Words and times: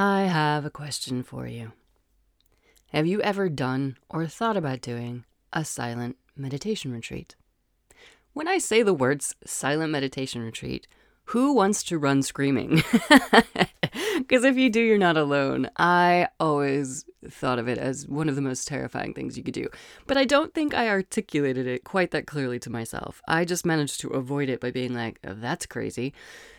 I 0.00 0.26
have 0.26 0.64
a 0.64 0.70
question 0.70 1.24
for 1.24 1.48
you. 1.48 1.72
Have 2.92 3.08
you 3.08 3.20
ever 3.20 3.48
done 3.48 3.96
or 4.08 4.28
thought 4.28 4.56
about 4.56 4.80
doing 4.80 5.24
a 5.52 5.64
silent 5.64 6.16
meditation 6.36 6.92
retreat? 6.92 7.34
When 8.32 8.46
I 8.46 8.58
say 8.58 8.84
the 8.84 8.94
words 8.94 9.34
silent 9.44 9.90
meditation 9.90 10.40
retreat, 10.40 10.86
who 11.24 11.52
wants 11.52 11.82
to 11.82 11.98
run 11.98 12.22
screaming? 12.22 12.84
Because 14.28 14.44
if 14.44 14.56
you 14.58 14.68
do, 14.68 14.80
you're 14.80 14.98
not 14.98 15.16
alone. 15.16 15.70
I 15.78 16.28
always 16.38 17.06
thought 17.30 17.58
of 17.58 17.66
it 17.66 17.78
as 17.78 18.06
one 18.06 18.28
of 18.28 18.36
the 18.36 18.42
most 18.42 18.68
terrifying 18.68 19.14
things 19.14 19.38
you 19.38 19.42
could 19.42 19.54
do. 19.54 19.68
But 20.06 20.18
I 20.18 20.26
don't 20.26 20.52
think 20.52 20.74
I 20.74 20.88
articulated 20.88 21.66
it 21.66 21.84
quite 21.84 22.10
that 22.10 22.26
clearly 22.26 22.58
to 22.60 22.70
myself. 22.70 23.22
I 23.26 23.46
just 23.46 23.64
managed 23.64 24.00
to 24.00 24.08
avoid 24.08 24.50
it 24.50 24.60
by 24.60 24.70
being 24.70 24.92
like, 24.92 25.18
oh, 25.26 25.34
that's 25.34 25.64
crazy. 25.64 26.12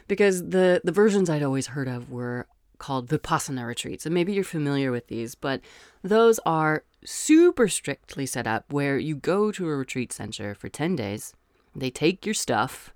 Because 0.08 0.50
the, 0.50 0.82
the 0.84 0.92
versions 0.92 1.30
I'd 1.30 1.44
always 1.44 1.68
heard 1.68 1.88
of 1.88 2.10
were 2.10 2.48
called 2.80 3.08
Vipassana 3.08 3.68
retreats. 3.68 4.06
And 4.06 4.16
maybe 4.16 4.34
you're 4.34 4.44
familiar 4.44 4.92
with 4.92 5.08
these, 5.08 5.36
but 5.36 5.62
those 6.02 6.40
are 6.46 6.84
super 7.06 7.68
strictly 7.68 8.26
set 8.26 8.48
up 8.48 8.72
where 8.72 8.98
you 8.98 9.16
go 9.16 9.52
to 9.52 9.70
a 9.70 9.76
retreat 9.76 10.12
center 10.12 10.56
for 10.56 10.70
10 10.70 10.96
days. 10.96 11.34
They 11.76 11.90
take 11.90 12.26
your 12.26 12.34
stuff. 12.34 12.94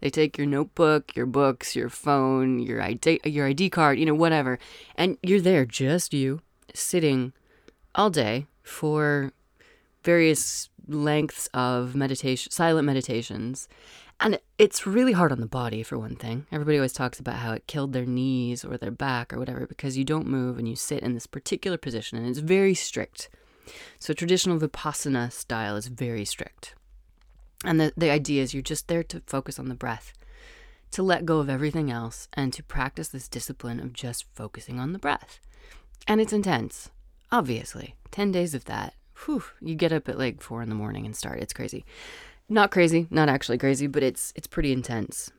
They 0.00 0.10
take 0.10 0.36
your 0.36 0.46
notebook, 0.46 1.14
your 1.14 1.26
books, 1.26 1.76
your 1.76 1.88
phone, 1.88 2.58
your 2.58 2.82
ID, 2.82 3.20
your 3.24 3.46
ID 3.46 3.70
card, 3.70 3.98
you 3.98 4.06
know, 4.06 4.14
whatever. 4.14 4.58
And 4.96 5.16
you're 5.22 5.40
there, 5.40 5.64
just 5.64 6.12
you, 6.12 6.40
sitting 6.74 7.32
all 7.94 8.10
day 8.10 8.46
for 8.62 9.32
various 10.02 10.68
lengths 10.88 11.48
of 11.54 11.94
meditation, 11.94 12.50
silent 12.50 12.84
meditations. 12.86 13.68
And 14.24 14.38
it's 14.56 14.86
really 14.86 15.12
hard 15.12 15.32
on 15.32 15.40
the 15.40 15.46
body, 15.46 15.82
for 15.82 15.98
one 15.98 16.14
thing. 16.14 16.46
Everybody 16.52 16.78
always 16.78 16.92
talks 16.92 17.18
about 17.18 17.36
how 17.36 17.52
it 17.52 17.66
killed 17.66 17.92
their 17.92 18.06
knees 18.06 18.64
or 18.64 18.78
their 18.78 18.92
back 18.92 19.32
or 19.32 19.38
whatever 19.38 19.66
because 19.66 19.98
you 19.98 20.04
don't 20.04 20.28
move 20.28 20.58
and 20.58 20.68
you 20.68 20.76
sit 20.76 21.02
in 21.02 21.14
this 21.14 21.26
particular 21.26 21.76
position 21.76 22.18
and 22.18 22.28
it's 22.28 22.38
very 22.38 22.72
strict. 22.72 23.28
So, 23.98 24.14
traditional 24.14 24.60
Vipassana 24.60 25.32
style 25.32 25.74
is 25.74 25.88
very 25.88 26.24
strict. 26.24 26.76
And 27.64 27.80
the, 27.80 27.92
the 27.96 28.10
idea 28.10 28.42
is 28.42 28.54
you're 28.54 28.62
just 28.62 28.86
there 28.86 29.02
to 29.04 29.22
focus 29.26 29.58
on 29.58 29.68
the 29.68 29.74
breath, 29.74 30.12
to 30.92 31.02
let 31.02 31.26
go 31.26 31.38
of 31.38 31.50
everything 31.50 31.90
else, 31.90 32.28
and 32.32 32.52
to 32.52 32.62
practice 32.62 33.08
this 33.08 33.28
discipline 33.28 33.80
of 33.80 33.92
just 33.92 34.26
focusing 34.34 34.78
on 34.78 34.92
the 34.92 34.98
breath. 35.00 35.40
And 36.06 36.20
it's 36.20 36.32
intense, 36.32 36.90
obviously. 37.32 37.96
10 38.12 38.30
days 38.30 38.54
of 38.54 38.66
that. 38.66 38.94
Whew, 39.24 39.44
you 39.60 39.74
get 39.74 39.92
up 39.92 40.08
at 40.08 40.18
like 40.18 40.42
four 40.42 40.62
in 40.62 40.68
the 40.68 40.74
morning 40.74 41.06
and 41.06 41.16
start. 41.16 41.40
It's 41.40 41.52
crazy. 41.52 41.84
Not 42.48 42.70
crazy, 42.70 43.06
not 43.10 43.28
actually 43.28 43.58
crazy, 43.58 43.86
but 43.86 44.02
it's 44.02 44.32
it's 44.36 44.46
pretty 44.46 44.72
intense. 44.72 45.30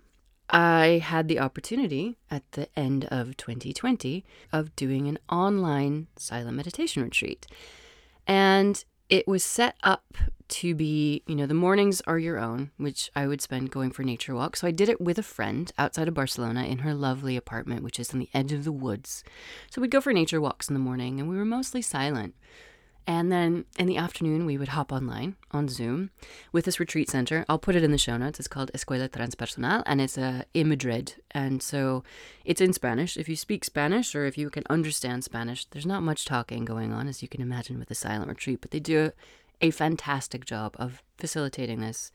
I 0.49 1.01
had 1.03 1.27
the 1.27 1.39
opportunity 1.39 2.17
at 2.29 2.43
the 2.51 2.67
end 2.77 3.05
of 3.05 3.37
2020 3.37 4.23
of 4.51 4.75
doing 4.75 5.07
an 5.07 5.17
online 5.29 6.07
silent 6.15 6.55
meditation 6.55 7.03
retreat. 7.03 7.47
And 8.27 8.83
it 9.09 9.27
was 9.27 9.43
set 9.43 9.75
up 9.83 10.15
to 10.49 10.75
be, 10.75 11.23
you 11.25 11.35
know, 11.35 11.45
the 11.45 11.53
mornings 11.53 12.01
are 12.01 12.19
your 12.19 12.37
own, 12.37 12.71
which 12.77 13.09
I 13.15 13.27
would 13.27 13.41
spend 13.41 13.71
going 13.71 13.91
for 13.91 14.03
nature 14.03 14.35
walks. 14.35 14.61
So 14.61 14.67
I 14.67 14.71
did 14.71 14.89
it 14.89 15.01
with 15.01 15.17
a 15.17 15.23
friend 15.23 15.71
outside 15.77 16.07
of 16.07 16.13
Barcelona 16.13 16.65
in 16.65 16.79
her 16.79 16.93
lovely 16.93 17.35
apartment, 17.35 17.83
which 17.83 17.99
is 17.99 18.13
on 18.13 18.19
the 18.19 18.29
edge 18.33 18.51
of 18.51 18.63
the 18.63 18.71
woods. 18.71 19.23
So 19.71 19.81
we'd 19.81 19.91
go 19.91 20.01
for 20.01 20.13
nature 20.13 20.41
walks 20.41 20.69
in 20.69 20.73
the 20.73 20.79
morning 20.79 21.19
and 21.19 21.27
we 21.27 21.37
were 21.37 21.45
mostly 21.45 21.81
silent. 21.81 22.35
And 23.05 23.31
then 23.31 23.65
in 23.77 23.87
the 23.87 23.97
afternoon, 23.97 24.45
we 24.45 24.57
would 24.57 24.69
hop 24.69 24.91
online 24.91 25.35
on 25.51 25.67
Zoom 25.67 26.11
with 26.53 26.63
this 26.63 26.79
retreat 26.79 27.09
center. 27.09 27.45
I'll 27.49 27.59
put 27.59 27.75
it 27.75 27.83
in 27.83 27.91
the 27.91 27.97
show 27.97 28.15
notes. 28.15 28.39
It's 28.39 28.47
called 28.47 28.71
Escuela 28.73 29.09
Transpersonal 29.09 29.83
and 29.85 29.99
it's 29.99 30.17
uh, 30.17 30.43
in 30.53 30.69
Madrid. 30.69 31.15
And 31.31 31.61
so 31.61 32.03
it's 32.45 32.61
in 32.61 32.71
Spanish. 32.71 33.17
If 33.17 33.27
you 33.27 33.35
speak 33.35 33.65
Spanish 33.65 34.15
or 34.15 34.25
if 34.25 34.37
you 34.37 34.49
can 34.49 34.63
understand 34.69 35.25
Spanish, 35.25 35.65
there's 35.65 35.85
not 35.85 36.01
much 36.01 36.23
talking 36.23 36.63
going 36.63 36.93
on, 36.93 37.09
as 37.09 37.21
you 37.21 37.27
can 37.27 37.41
imagine 37.41 37.77
with 37.77 37.91
a 37.91 37.95
silent 37.95 38.29
retreat, 38.29 38.61
but 38.61 38.71
they 38.71 38.79
do 38.79 39.11
a 39.59 39.71
fantastic 39.71 40.45
job 40.45 40.75
of 40.79 41.03
facilitating 41.17 41.81
this. 41.81 42.11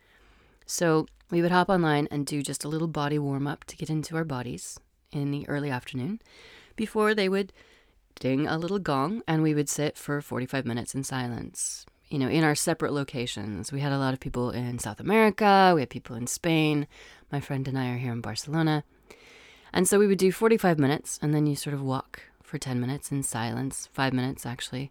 So 0.64 1.06
we 1.30 1.42
would 1.42 1.52
hop 1.52 1.68
online 1.68 2.08
and 2.10 2.26
do 2.26 2.42
just 2.42 2.64
a 2.64 2.68
little 2.68 2.88
body 2.88 3.18
warm 3.18 3.46
up 3.46 3.64
to 3.64 3.76
get 3.76 3.90
into 3.90 4.16
our 4.16 4.24
bodies 4.24 4.80
in 5.12 5.30
the 5.30 5.46
early 5.48 5.70
afternoon 5.70 6.20
before 6.76 7.14
they 7.14 7.28
would 7.28 7.52
ding 8.18 8.46
a 8.46 8.58
little 8.58 8.78
gong, 8.78 9.22
and 9.26 9.42
we 9.42 9.54
would 9.54 9.68
sit 9.68 9.96
for 9.96 10.20
45 10.20 10.64
minutes 10.66 10.94
in 10.94 11.04
silence. 11.04 11.86
You 12.08 12.18
know, 12.18 12.28
in 12.28 12.44
our 12.44 12.54
separate 12.54 12.92
locations. 12.92 13.70
We 13.70 13.80
had 13.80 13.92
a 13.92 13.98
lot 13.98 14.14
of 14.14 14.20
people 14.20 14.50
in 14.50 14.78
South 14.78 15.00
America, 15.00 15.72
we 15.74 15.82
had 15.82 15.90
people 15.90 16.16
in 16.16 16.26
Spain. 16.26 16.86
My 17.30 17.40
friend 17.40 17.68
and 17.68 17.78
I 17.78 17.90
are 17.90 17.98
here 17.98 18.12
in 18.12 18.20
Barcelona. 18.20 18.84
And 19.72 19.86
so 19.86 19.98
we 19.98 20.06
would 20.06 20.18
do 20.18 20.32
45 20.32 20.78
minutes, 20.78 21.18
and 21.20 21.34
then 21.34 21.46
you 21.46 21.54
sort 21.54 21.74
of 21.74 21.82
walk 21.82 22.22
for 22.42 22.58
10 22.58 22.80
minutes 22.80 23.12
in 23.12 23.22
silence, 23.22 23.88
five 23.92 24.12
minutes 24.12 24.46
actually. 24.46 24.90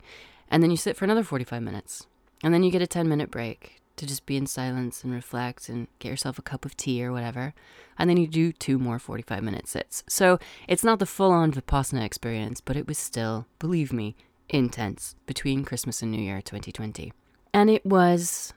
And 0.49 0.61
then 0.61 0.69
you 0.69 0.77
sit 0.77 0.95
for 0.95 1.05
another 1.05 1.23
45 1.23 1.61
minutes. 1.63 2.05
And 2.43 2.53
then 2.53 2.63
you 2.63 2.71
get 2.71 2.83
a 2.83 2.87
10 2.87 3.09
minute 3.09 3.31
break 3.31 3.81
to 3.97 4.05
just 4.05 4.25
be 4.25 4.37
in 4.37 4.47
silence 4.47 5.03
and 5.03 5.13
reflect 5.13 5.69
and 5.69 5.87
get 5.99 6.09
yourself 6.09 6.39
a 6.39 6.43
cup 6.43 6.65
of 6.65 6.77
tea 6.77 7.03
or 7.03 7.11
whatever. 7.11 7.53
And 7.97 8.09
then 8.09 8.17
you 8.17 8.27
do 8.27 8.51
two 8.51 8.79
more 8.79 8.99
45 8.99 9.43
minute 9.43 9.67
sits. 9.67 10.03
So 10.07 10.39
it's 10.67 10.83
not 10.83 10.99
the 10.99 11.05
full 11.05 11.31
on 11.31 11.51
Vipassana 11.51 12.03
experience, 12.03 12.61
but 12.61 12.77
it 12.77 12.87
was 12.87 12.97
still, 12.97 13.45
believe 13.59 13.91
me, 13.91 14.15
intense 14.49 15.15
between 15.25 15.65
Christmas 15.65 16.01
and 16.01 16.11
New 16.11 16.21
Year 16.21 16.41
2020. 16.41 17.11
And 17.53 17.69
it 17.69 17.85
was 17.85 18.53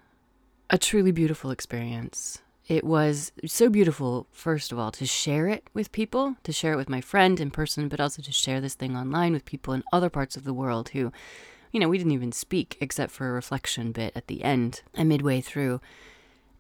a 0.68 0.78
truly 0.78 1.10
beautiful 1.12 1.50
experience. 1.50 2.40
It 2.68 2.84
was 2.84 3.32
so 3.46 3.68
beautiful, 3.68 4.28
first 4.30 4.70
of 4.70 4.78
all, 4.78 4.92
to 4.92 5.04
share 5.04 5.48
it 5.48 5.68
with 5.74 5.90
people, 5.90 6.36
to 6.44 6.52
share 6.52 6.74
it 6.74 6.76
with 6.76 6.88
my 6.88 7.00
friend 7.00 7.40
in 7.40 7.50
person, 7.50 7.88
but 7.88 7.98
also 7.98 8.22
to 8.22 8.30
share 8.30 8.60
this 8.60 8.74
thing 8.74 8.96
online 8.96 9.32
with 9.32 9.44
people 9.44 9.74
in 9.74 9.82
other 9.92 10.08
parts 10.08 10.36
of 10.36 10.44
the 10.44 10.54
world 10.54 10.90
who 10.90 11.10
you 11.70 11.80
know, 11.80 11.88
we 11.88 11.98
didn't 11.98 12.12
even 12.12 12.32
speak 12.32 12.76
except 12.80 13.12
for 13.12 13.28
a 13.28 13.32
reflection 13.32 13.92
bit 13.92 14.12
at 14.16 14.26
the 14.26 14.42
end 14.42 14.82
and 14.94 15.08
midway 15.08 15.40
through. 15.40 15.80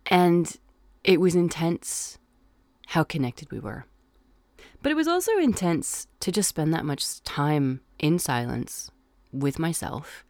And 0.06 0.56
it 1.04 1.20
was 1.20 1.34
intense 1.34 2.18
how 2.88 3.04
connected 3.04 3.50
we 3.50 3.58
were. 3.58 3.86
But 4.82 4.92
it 4.92 4.96
was 4.96 5.08
also 5.08 5.36
intense 5.38 6.06
to 6.20 6.32
just 6.32 6.48
spend 6.48 6.72
that 6.72 6.84
much 6.84 7.22
time 7.22 7.80
in 7.98 8.18
silence 8.18 8.90
with 9.32 9.58
myself, 9.58 10.24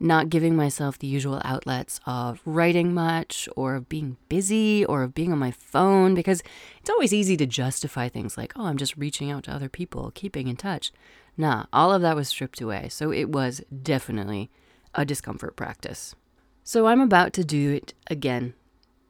not 0.00 0.28
giving 0.28 0.56
myself 0.56 0.98
the 0.98 1.06
usual 1.06 1.40
outlets 1.44 2.00
of 2.06 2.40
writing 2.44 2.92
much 2.92 3.48
or 3.56 3.76
of 3.76 3.88
being 3.88 4.16
busy 4.28 4.84
or 4.84 5.02
of 5.02 5.14
being 5.14 5.32
on 5.32 5.38
my 5.38 5.50
phone 5.50 6.14
because 6.14 6.42
it's 6.80 6.90
always 6.90 7.14
easy 7.14 7.36
to 7.36 7.46
justify 7.46 8.08
things 8.08 8.36
like, 8.36 8.52
oh, 8.56 8.66
I'm 8.66 8.76
just 8.76 8.96
reaching 8.96 9.30
out 9.30 9.44
to 9.44 9.52
other 9.52 9.68
people, 9.68 10.12
keeping 10.14 10.48
in 10.48 10.56
touch. 10.56 10.92
Nah, 11.36 11.66
all 11.72 11.92
of 11.92 12.02
that 12.02 12.16
was 12.16 12.28
stripped 12.28 12.60
away, 12.60 12.88
so 12.88 13.12
it 13.12 13.28
was 13.30 13.60
definitely 13.82 14.50
a 14.94 15.04
discomfort 15.04 15.56
practice. 15.56 16.14
So 16.62 16.86
I'm 16.86 17.00
about 17.00 17.32
to 17.34 17.44
do 17.44 17.72
it 17.72 17.94
again 18.08 18.54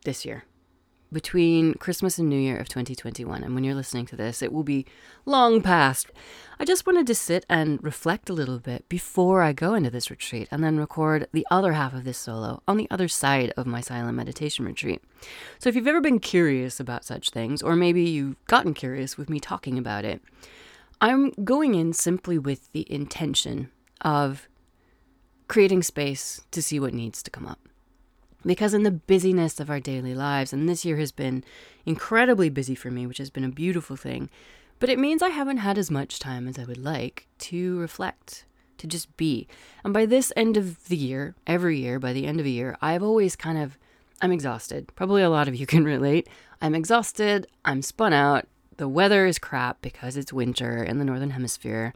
this 0.05 0.25
year. 0.25 0.45
Between 1.15 1.75
Christmas 1.75 2.19
and 2.19 2.29
New 2.29 2.41
Year 2.41 2.59
of 2.59 2.69
2021, 2.69 3.45
and 3.45 3.55
when 3.55 3.63
you're 3.63 3.73
listening 3.73 4.05
to 4.07 4.17
this, 4.17 4.43
it 4.43 4.53
will 4.53 4.65
be 4.65 4.85
long 5.25 5.63
past. 5.63 6.11
I 6.59 6.65
just 6.65 6.89
wanted 6.89 7.07
to 7.07 7.15
sit 7.15 7.47
and 7.49 7.79
reflect 7.85 8.29
a 8.29 8.33
little 8.33 8.59
bit 8.59 8.89
before 8.89 9.41
I 9.41 9.53
go 9.53 9.75
into 9.75 9.91
this 9.91 10.11
retreat 10.11 10.49
and 10.51 10.65
then 10.65 10.77
record 10.77 11.29
the 11.33 11.47
other 11.53 11.75
half 11.75 11.95
of 11.95 12.03
this 12.03 12.19
solo 12.19 12.65
on 12.67 12.79
the 12.79 12.89
other 12.91 13.07
side 13.07 13.53
of 13.57 13.65
my 13.65 13.81
silent 13.81 14.17
meditation 14.17 14.65
retreat. 14.65 15.03
So 15.61 15.69
if 15.69 15.77
you've 15.77 15.87
ever 15.87 16.01
been 16.01 16.19
curious 16.19 16.81
about 16.81 17.05
such 17.05 17.31
things, 17.31 17.63
or 17.63 17.77
maybe 17.77 18.03
you've 18.03 18.45
gotten 18.47 18.75
curious 18.75 19.17
with 19.17 19.31
me 19.31 19.39
talking 19.39 19.79
about 19.79 20.05
it, 20.05 20.21
I'm 21.01 21.31
going 21.45 21.77
in 21.77 21.93
simply 21.93 22.39
with 22.39 22.73
the 22.73 22.93
intention 22.93 23.71
of 24.01 24.49
creating 25.47 25.85
space 25.85 26.41
to 26.51 26.61
see 26.61 26.81
what 26.81 26.93
needs 26.93 27.23
to 27.23 27.31
come 27.31 27.47
up. 27.47 27.61
Because 28.45 28.75
in 28.75 28.83
the 28.83 28.91
busyness 28.91 29.59
of 29.61 29.71
our 29.71 29.81
daily 29.81 30.15
lives, 30.15 30.53
and 30.53 30.69
this 30.69 30.85
year 30.85 30.97
has 30.99 31.13
been 31.13 31.45
incredibly 31.87 32.51
busy 32.51 32.75
for 32.75 32.91
me, 32.91 33.07
which 33.07 33.19
has 33.19 33.31
been 33.31 33.45
a 33.45 33.49
beautiful 33.49 33.97
thing, 33.97 34.29
but 34.79 34.91
it 34.91 34.99
means 34.99 35.23
I 35.23 35.31
haven't 35.31 35.59
had 35.59 35.79
as 35.79 35.91
much 35.91 36.19
time 36.19 36.47
as 36.47 36.59
I 36.59 36.65
would 36.65 36.79
like 36.79 37.27
to 37.39 37.79
reflect, 37.79 38.45
to 38.79 38.87
just 38.87 39.17
be. 39.17 39.47
And 39.83 39.95
by 39.95 40.05
this 40.05 40.33
end 40.37 40.57
of 40.57 40.89
the 40.89 40.97
year, 40.97 41.35
every 41.47 41.79
year, 41.79 41.99
by 41.99 42.13
the 42.13 42.27
end 42.27 42.41
of 42.41 42.47
a 42.47 42.51
year, 42.51 42.77
I've 42.83 43.03
always 43.03 43.35
kind 43.37 43.59
of, 43.59 43.79
I'm 44.21 44.33
exhausted. 44.33 44.95
Probably 44.95 45.23
a 45.23 45.31
lot 45.31 45.49
of 45.49 45.55
you 45.55 45.67
can 45.75 45.85
relate. 45.85 46.29
I'm 46.61 46.75
exhausted, 46.75 47.47
I'm 47.65 47.83
spun 47.83 48.13
out, 48.13 48.47
the 48.77 48.89
weather 48.89 49.27
is 49.27 49.39
crap 49.39 49.81
because 49.83 50.17
it's 50.17 50.33
winter 50.33 50.83
in 50.83 50.99
the 50.99 51.05
northern 51.05 51.31
hemisphere. 51.31 51.95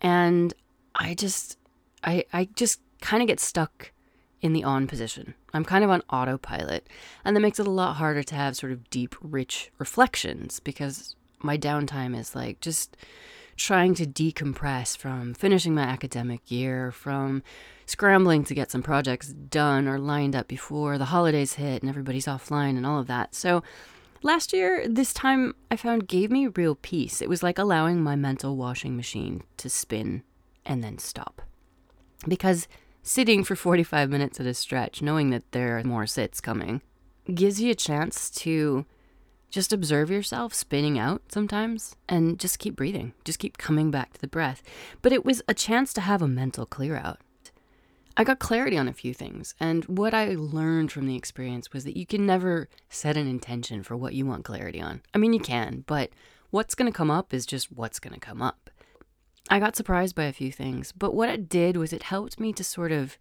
And 0.00 0.54
I 0.94 1.14
just 1.14 1.58
I 2.02 2.24
I 2.32 2.48
just 2.54 2.80
kind 3.00 3.22
of 3.22 3.26
get 3.26 3.40
stuck 3.40 3.92
in 4.40 4.52
the 4.52 4.64
on 4.64 4.86
position. 4.86 5.34
I'm 5.54 5.64
kind 5.64 5.84
of 5.84 5.90
on 5.90 6.02
autopilot, 6.10 6.88
and 7.24 7.34
that 7.34 7.40
makes 7.40 7.60
it 7.60 7.66
a 7.66 7.70
lot 7.70 7.94
harder 7.94 8.22
to 8.24 8.34
have 8.34 8.56
sort 8.56 8.72
of 8.72 8.90
deep, 8.90 9.14
rich 9.22 9.70
reflections 9.78 10.60
because 10.60 11.14
my 11.38 11.56
downtime 11.56 12.18
is 12.18 12.34
like 12.34 12.60
just 12.60 12.96
trying 13.56 13.94
to 13.94 14.06
decompress 14.06 14.96
from 14.96 15.34
finishing 15.34 15.74
my 15.74 15.82
academic 15.82 16.50
year, 16.50 16.90
from 16.90 17.42
scrambling 17.86 18.44
to 18.44 18.54
get 18.54 18.70
some 18.70 18.82
projects 18.82 19.28
done 19.28 19.86
or 19.86 19.98
lined 19.98 20.34
up 20.34 20.48
before 20.48 20.98
the 20.98 21.06
holidays 21.06 21.54
hit 21.54 21.82
and 21.82 21.88
everybody's 21.88 22.26
offline 22.26 22.76
and 22.76 22.86
all 22.86 22.98
of 22.98 23.06
that. 23.06 23.34
So, 23.34 23.62
last 24.22 24.52
year, 24.52 24.88
this 24.88 25.12
time 25.12 25.54
I 25.70 25.76
found 25.76 26.08
gave 26.08 26.30
me 26.30 26.48
real 26.48 26.74
peace. 26.74 27.22
It 27.22 27.28
was 27.28 27.42
like 27.42 27.58
allowing 27.58 28.02
my 28.02 28.16
mental 28.16 28.56
washing 28.56 28.96
machine 28.96 29.44
to 29.58 29.68
spin 29.70 30.22
and 30.66 30.82
then 30.82 30.98
stop. 30.98 31.42
Because 32.26 32.66
sitting 33.04 33.44
for 33.44 33.54
45 33.54 34.08
minutes 34.08 34.40
at 34.40 34.46
a 34.46 34.54
stretch, 34.54 35.02
knowing 35.02 35.30
that 35.30 35.52
there 35.52 35.78
are 35.78 35.84
more 35.84 36.06
sits 36.06 36.40
coming, 36.40 36.80
gives 37.32 37.60
you 37.60 37.70
a 37.70 37.76
chance 37.76 38.30
to 38.30 38.86
just 39.50 39.72
observe 39.72 40.10
yourself 40.10 40.52
spinning 40.52 40.98
out 40.98 41.22
sometimes 41.28 41.94
and 42.08 42.40
just 42.40 42.58
keep 42.58 42.74
breathing. 42.74 43.12
Just 43.24 43.38
keep 43.38 43.58
coming 43.58 43.90
back 43.90 44.14
to 44.14 44.20
the 44.20 44.26
breath. 44.26 44.62
But 45.02 45.12
it 45.12 45.24
was 45.24 45.42
a 45.46 45.54
chance 45.54 45.92
to 45.92 46.00
have 46.00 46.22
a 46.22 46.26
mental 46.26 46.66
clear 46.66 46.96
out. 46.96 47.20
I 48.16 48.24
got 48.24 48.38
clarity 48.38 48.78
on 48.78 48.88
a 48.88 48.92
few 48.92 49.12
things, 49.12 49.56
and 49.58 49.84
what 49.86 50.14
I 50.14 50.36
learned 50.36 50.92
from 50.92 51.06
the 51.06 51.16
experience 51.16 51.72
was 51.72 51.84
that 51.84 51.96
you 51.96 52.06
can 52.06 52.24
never 52.24 52.68
set 52.88 53.16
an 53.16 53.26
intention 53.26 53.82
for 53.82 53.96
what 53.96 54.14
you 54.14 54.24
want 54.24 54.44
clarity 54.44 54.80
on. 54.80 55.02
I 55.12 55.18
mean, 55.18 55.32
you 55.32 55.40
can, 55.40 55.82
but 55.88 56.10
what's 56.50 56.76
going 56.76 56.90
to 56.90 56.96
come 56.96 57.10
up 57.10 57.34
is 57.34 57.44
just 57.44 57.72
what's 57.72 57.98
going 57.98 58.14
to 58.14 58.20
come 58.20 58.40
up. 58.40 58.70
I 59.50 59.60
got 59.60 59.76
surprised 59.76 60.14
by 60.14 60.24
a 60.24 60.32
few 60.32 60.50
things, 60.50 60.92
but 60.92 61.14
what 61.14 61.28
it 61.28 61.48
did 61.48 61.76
was 61.76 61.92
it 61.92 62.04
helped 62.04 62.40
me 62.40 62.52
to 62.54 62.64
sort 62.64 62.92
of 62.92 63.18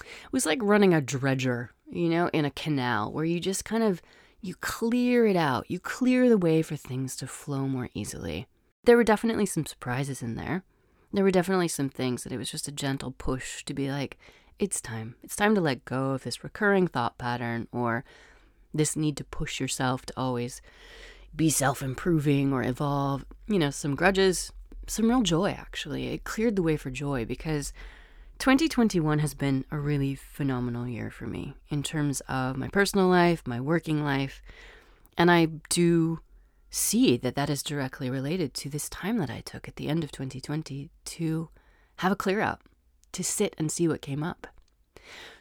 it 0.00 0.32
was 0.32 0.46
like 0.46 0.60
running 0.62 0.94
a 0.94 1.00
dredger, 1.00 1.72
you 1.90 2.08
know, 2.08 2.28
in 2.32 2.44
a 2.44 2.50
canal 2.50 3.12
where 3.12 3.24
you 3.24 3.40
just 3.40 3.64
kind 3.64 3.82
of 3.82 4.00
you 4.40 4.54
clear 4.54 5.26
it 5.26 5.36
out. 5.36 5.68
You 5.68 5.80
clear 5.80 6.28
the 6.28 6.38
way 6.38 6.62
for 6.62 6.76
things 6.76 7.16
to 7.16 7.26
flow 7.26 7.66
more 7.66 7.88
easily. 7.94 8.46
There 8.84 8.96
were 8.96 9.04
definitely 9.04 9.46
some 9.46 9.66
surprises 9.66 10.22
in 10.22 10.36
there. 10.36 10.62
There 11.12 11.24
were 11.24 11.30
definitely 11.30 11.68
some 11.68 11.88
things 11.88 12.22
that 12.22 12.32
it 12.32 12.38
was 12.38 12.50
just 12.50 12.68
a 12.68 12.72
gentle 12.72 13.12
push 13.12 13.64
to 13.64 13.74
be 13.74 13.90
like, 13.90 14.18
it's 14.58 14.80
time. 14.80 15.16
It's 15.22 15.36
time 15.36 15.54
to 15.54 15.60
let 15.60 15.84
go 15.84 16.12
of 16.12 16.22
this 16.22 16.44
recurring 16.44 16.86
thought 16.86 17.18
pattern 17.18 17.66
or 17.72 18.04
this 18.72 18.96
need 18.96 19.16
to 19.16 19.24
push 19.24 19.60
yourself 19.60 20.06
to 20.06 20.14
always 20.16 20.60
be 21.34 21.50
self 21.50 21.82
improving 21.82 22.52
or 22.52 22.62
evolve. 22.62 23.24
You 23.46 23.58
know, 23.58 23.70
some 23.70 23.94
grudges, 23.94 24.52
some 24.90 25.08
real 25.08 25.22
joy, 25.22 25.50
actually. 25.50 26.08
It 26.08 26.24
cleared 26.24 26.56
the 26.56 26.62
way 26.62 26.76
for 26.76 26.90
joy 26.90 27.24
because 27.24 27.72
2021 28.38 29.18
has 29.18 29.34
been 29.34 29.64
a 29.70 29.78
really 29.78 30.14
phenomenal 30.14 30.86
year 30.86 31.10
for 31.10 31.26
me 31.26 31.54
in 31.68 31.82
terms 31.82 32.20
of 32.28 32.56
my 32.56 32.68
personal 32.68 33.08
life, 33.08 33.42
my 33.46 33.60
working 33.60 34.04
life. 34.04 34.42
And 35.16 35.30
I 35.30 35.46
do 35.68 36.20
see 36.70 37.16
that 37.16 37.34
that 37.34 37.50
is 37.50 37.62
directly 37.62 38.10
related 38.10 38.54
to 38.54 38.68
this 38.68 38.88
time 38.88 39.18
that 39.18 39.30
I 39.30 39.40
took 39.40 39.66
at 39.66 39.76
the 39.76 39.88
end 39.88 40.04
of 40.04 40.12
2020 40.12 40.90
to 41.04 41.48
have 41.96 42.12
a 42.12 42.16
clear 42.16 42.40
out, 42.40 42.60
to 43.12 43.24
sit 43.24 43.54
and 43.58 43.72
see 43.72 43.88
what 43.88 44.02
came 44.02 44.22
up. 44.22 44.46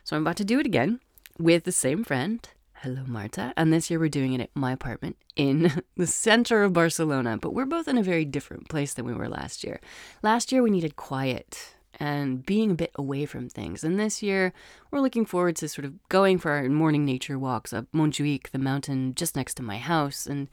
So 0.04 0.16
I'm 0.16 0.24
about 0.24 0.38
to 0.38 0.46
do 0.46 0.60
it 0.60 0.66
again 0.66 1.00
with 1.38 1.64
the 1.66 1.72
same 1.72 2.04
friend 2.04 2.48
Hello, 2.82 3.02
Marta. 3.08 3.54
And 3.58 3.74
this 3.74 3.90
year 3.90 4.00
we're 4.00 4.08
doing 4.08 4.34
it 4.34 4.42
at 4.42 4.52
my 4.54 4.72
apartment 4.72 5.18
in 5.36 5.82
the 5.98 6.06
center 6.06 6.64
of 6.64 6.74
Barcelona, 6.74 7.36
but 7.42 7.56
we're 7.56 7.66
both 7.66 7.88
in 7.88 7.98
a 7.98 8.04
very 8.04 8.24
different 8.24 8.70
place 8.70 8.94
than 8.94 9.04
we 9.04 9.16
were 9.16 9.28
last 9.28 9.64
year. 9.64 9.80
Last 10.22 10.52
year 10.52 10.62
we 10.62 10.70
needed 10.70 10.96
quiet 10.96 11.74
and 12.00 12.46
being 12.46 12.70
a 12.70 12.76
bit 12.76 12.92
away 12.94 13.26
from 13.26 13.50
things. 13.50 13.84
And 13.84 14.00
this 14.00 14.22
year 14.22 14.54
we're 14.92 15.00
looking 15.00 15.26
forward 15.26 15.56
to 15.56 15.68
sort 15.68 15.86
of 15.86 16.08
going 16.08 16.38
for 16.38 16.52
our 16.52 16.70
morning 16.70 17.04
nature 17.04 17.40
walks 17.40 17.74
up 17.74 17.88
Montjuic, 17.96 18.52
the 18.52 18.60
mountain 18.60 19.16
just 19.16 19.36
next 19.36 19.56
to 19.56 19.64
my 19.64 19.80
house, 19.80 20.28
and 20.28 20.48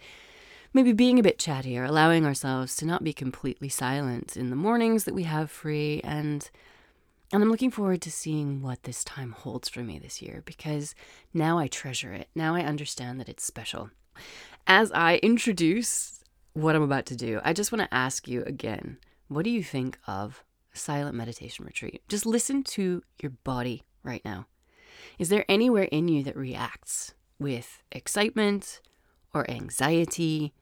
maybe 0.73 0.95
being 0.95 1.19
a 1.19 1.23
bit 1.23 1.39
chattier, 1.39 1.87
allowing 1.87 2.25
ourselves 2.25 2.75
to 2.77 2.87
not 2.87 3.05
be 3.05 3.13
completely 3.13 3.69
silent 3.69 4.35
in 4.35 4.49
the 4.49 4.57
mornings 4.57 5.05
that 5.05 5.15
we 5.15 5.25
have 5.25 5.51
free 5.51 6.01
and 6.03 6.49
and 7.35 7.43
I'm 7.43 7.51
looking 7.51 7.73
forward 7.73 8.01
to 8.03 8.13
seeing 8.13 8.63
what 8.63 8.85
this 8.85 9.03
time 9.03 9.33
holds 9.33 9.69
for 9.69 9.81
me 9.81 9.99
this 9.99 10.23
year 10.23 10.45
because 10.45 10.95
now 11.33 11.59
I 11.59 11.67
treasure 11.67 12.13
it. 12.13 12.29
Now 12.33 12.55
I 12.55 12.61
understand 12.61 13.19
that 13.19 13.29
it's 13.29 13.43
special. 13.43 13.91
As 14.69 14.93
I 14.93 15.17
introduce 15.17 16.23
what 16.53 16.77
I'm 16.77 16.83
about 16.83 17.07
to 17.07 17.17
do, 17.17 17.41
I 17.43 17.53
just 17.53 17.73
want 17.73 17.83
to 17.83 17.93
ask 17.93 18.29
you 18.29 18.45
again 18.45 18.99
what 19.27 19.43
do 19.43 19.51
you 19.51 19.65
think 19.65 19.99
of 20.07 20.45
a 20.73 20.79
silent 20.79 21.17
meditation 21.17 21.65
retreat? 21.65 22.03
Just 22.09 22.25
listen 22.25 22.63
to 22.63 23.03
your 23.21 23.33
body 23.43 23.83
right 24.05 24.25
now. 24.25 24.47
Is 25.19 25.29
there 25.29 25.45
anywhere 25.49 25.89
in 25.91 26.07
you 26.07 26.23
that 26.23 26.37
reacts 26.37 27.15
with 27.41 27.83
excitement 27.91 28.81
or 29.33 29.51
anxiety? 29.51 30.53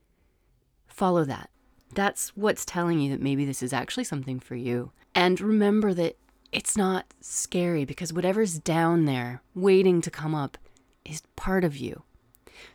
Follow 0.87 1.27
that. 1.27 1.51
That's 1.95 2.31
what's 2.31 2.65
telling 2.65 2.99
you 2.99 3.11
that 3.11 3.21
maybe 3.21 3.45
this 3.45 3.63
is 3.63 3.75
actually 3.75 4.05
something 4.05 4.41
for 4.41 4.55
you. 4.55 4.93
And 5.15 5.39
remember 5.39 5.93
that 5.93 6.17
it's 6.53 6.77
not 6.77 7.07
scary 7.21 7.85
because 7.85 8.13
whatever's 8.13 8.59
down 8.59 9.07
there 9.07 9.43
waiting 9.55 10.01
to 10.03 10.11
come 10.11 10.35
up 10.35 10.59
is 11.05 11.23
part 11.35 11.65
of 11.65 11.77
you. 11.77 12.03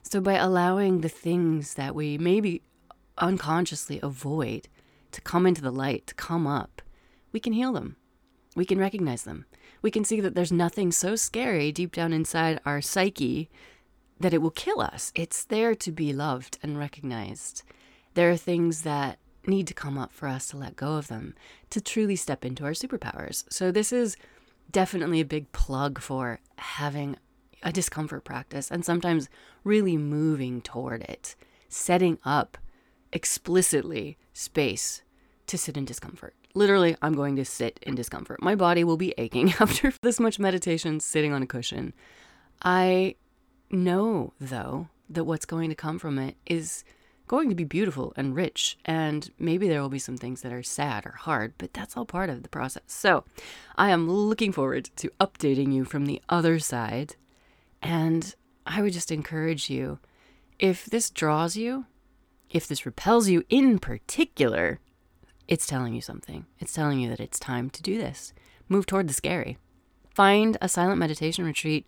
So, 0.01 0.19
by 0.19 0.33
allowing 0.33 1.01
the 1.01 1.09
things 1.09 1.75
that 1.75 1.95
we 1.95 2.17
maybe 2.17 2.63
unconsciously 3.17 3.99
avoid 4.01 4.67
to 5.11 5.21
come 5.21 5.45
into 5.45 5.61
the 5.61 5.71
light, 5.71 6.07
to 6.07 6.15
come 6.15 6.47
up, 6.47 6.81
we 7.31 7.39
can 7.39 7.53
heal 7.53 7.71
them. 7.71 7.95
We 8.55 8.65
can 8.65 8.79
recognize 8.79 9.23
them. 9.23 9.45
We 9.81 9.91
can 9.91 10.03
see 10.03 10.19
that 10.21 10.33
there's 10.33 10.51
nothing 10.51 10.91
so 10.91 11.15
scary 11.15 11.71
deep 11.71 11.93
down 11.93 12.11
inside 12.11 12.59
our 12.65 12.81
psyche 12.81 13.49
that 14.19 14.33
it 14.33 14.41
will 14.41 14.51
kill 14.51 14.81
us. 14.81 15.11
It's 15.13 15.45
there 15.45 15.75
to 15.75 15.91
be 15.91 16.11
loved 16.11 16.57
and 16.63 16.77
recognized. 16.77 17.61
There 18.15 18.31
are 18.31 18.37
things 18.37 18.81
that 18.81 19.19
need 19.47 19.67
to 19.67 19.73
come 19.73 19.97
up 19.97 20.11
for 20.11 20.27
us 20.27 20.47
to 20.49 20.57
let 20.57 20.75
go 20.75 20.93
of 20.93 21.07
them 21.07 21.33
to 21.69 21.81
truly 21.81 22.15
step 22.15 22.43
into 22.43 22.63
our 22.63 22.71
superpowers. 22.71 23.45
So, 23.49 23.71
this 23.71 23.91
is 23.91 24.17
definitely 24.71 25.19
a 25.19 25.25
big 25.25 25.51
plug 25.51 25.99
for 25.99 26.39
having 26.57 27.15
a 27.63 27.71
discomfort 27.71 28.23
practice 28.23 28.69
and 28.69 28.85
sometimes 28.85 29.29
really 29.63 29.97
moving 29.97 30.61
toward 30.61 31.01
it, 31.03 31.35
setting 31.69 32.19
up 32.23 32.57
explicitly 33.11 34.17
space 34.33 35.01
to 35.47 35.57
sit 35.57 35.77
in 35.77 35.85
discomfort. 35.85 36.35
Literally, 36.53 36.95
I'm 37.01 37.13
going 37.13 37.35
to 37.37 37.45
sit 37.45 37.79
in 37.83 37.95
discomfort. 37.95 38.41
My 38.41 38.55
body 38.55 38.83
will 38.83 38.97
be 38.97 39.13
aching 39.17 39.53
after 39.59 39.93
this 40.01 40.19
much 40.19 40.39
meditation 40.39 40.99
sitting 40.99 41.33
on 41.33 41.43
a 41.43 41.47
cushion. 41.47 41.93
I 42.61 43.15
know, 43.69 44.33
though, 44.39 44.89
that 45.09 45.23
what's 45.23 45.45
going 45.45 45.69
to 45.69 45.75
come 45.75 45.99
from 45.99 46.19
it 46.19 46.35
is 46.45 46.83
going 47.27 47.49
to 47.49 47.55
be 47.55 47.63
beautiful 47.63 48.13
and 48.15 48.35
rich. 48.35 48.77
And 48.85 49.29
maybe 49.37 49.67
there 49.67 49.81
will 49.81 49.89
be 49.89 49.99
some 49.99 50.17
things 50.17 50.41
that 50.41 50.53
are 50.53 50.63
sad 50.63 51.05
or 51.05 51.11
hard, 51.11 51.53
but 51.57 51.73
that's 51.73 51.95
all 51.95 52.05
part 52.05 52.29
of 52.29 52.43
the 52.43 52.49
process. 52.49 52.83
So 52.87 53.23
I 53.75 53.89
am 53.89 54.09
looking 54.09 54.51
forward 54.51 54.89
to 54.97 55.11
updating 55.19 55.73
you 55.73 55.85
from 55.85 56.05
the 56.05 56.21
other 56.29 56.59
side. 56.59 57.15
And 57.81 58.33
I 58.65 58.81
would 58.81 58.93
just 58.93 59.11
encourage 59.11 59.69
you 59.69 59.99
if 60.59 60.85
this 60.85 61.09
draws 61.09 61.55
you, 61.55 61.85
if 62.49 62.67
this 62.67 62.85
repels 62.85 63.29
you 63.29 63.43
in 63.49 63.79
particular, 63.79 64.79
it's 65.47 65.67
telling 65.67 65.93
you 65.93 66.01
something. 66.01 66.45
It's 66.59 66.73
telling 66.73 66.99
you 66.99 67.09
that 67.09 67.19
it's 67.19 67.39
time 67.39 67.69
to 67.71 67.81
do 67.81 67.97
this. 67.97 68.33
Move 68.67 68.85
toward 68.85 69.07
the 69.07 69.13
scary. 69.13 69.57
Find 70.13 70.57
a 70.61 70.67
silent 70.67 70.97
meditation 70.97 71.45
retreat 71.45 71.87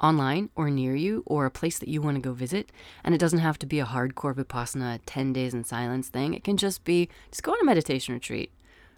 online 0.00 0.50
or 0.54 0.70
near 0.70 0.94
you 0.94 1.22
or 1.26 1.46
a 1.46 1.50
place 1.50 1.78
that 1.78 1.88
you 1.88 2.02
want 2.02 2.16
to 2.16 2.20
go 2.20 2.32
visit. 2.32 2.70
And 3.04 3.14
it 3.14 3.18
doesn't 3.18 3.38
have 3.38 3.58
to 3.60 3.66
be 3.66 3.80
a 3.80 3.86
hardcore 3.86 4.34
Vipassana 4.34 5.00
10 5.06 5.32
days 5.32 5.54
in 5.54 5.64
silence 5.64 6.08
thing. 6.08 6.34
It 6.34 6.44
can 6.44 6.56
just 6.56 6.84
be 6.84 7.08
just 7.30 7.42
go 7.42 7.52
on 7.52 7.60
a 7.60 7.64
meditation 7.64 8.14
retreat 8.14 8.52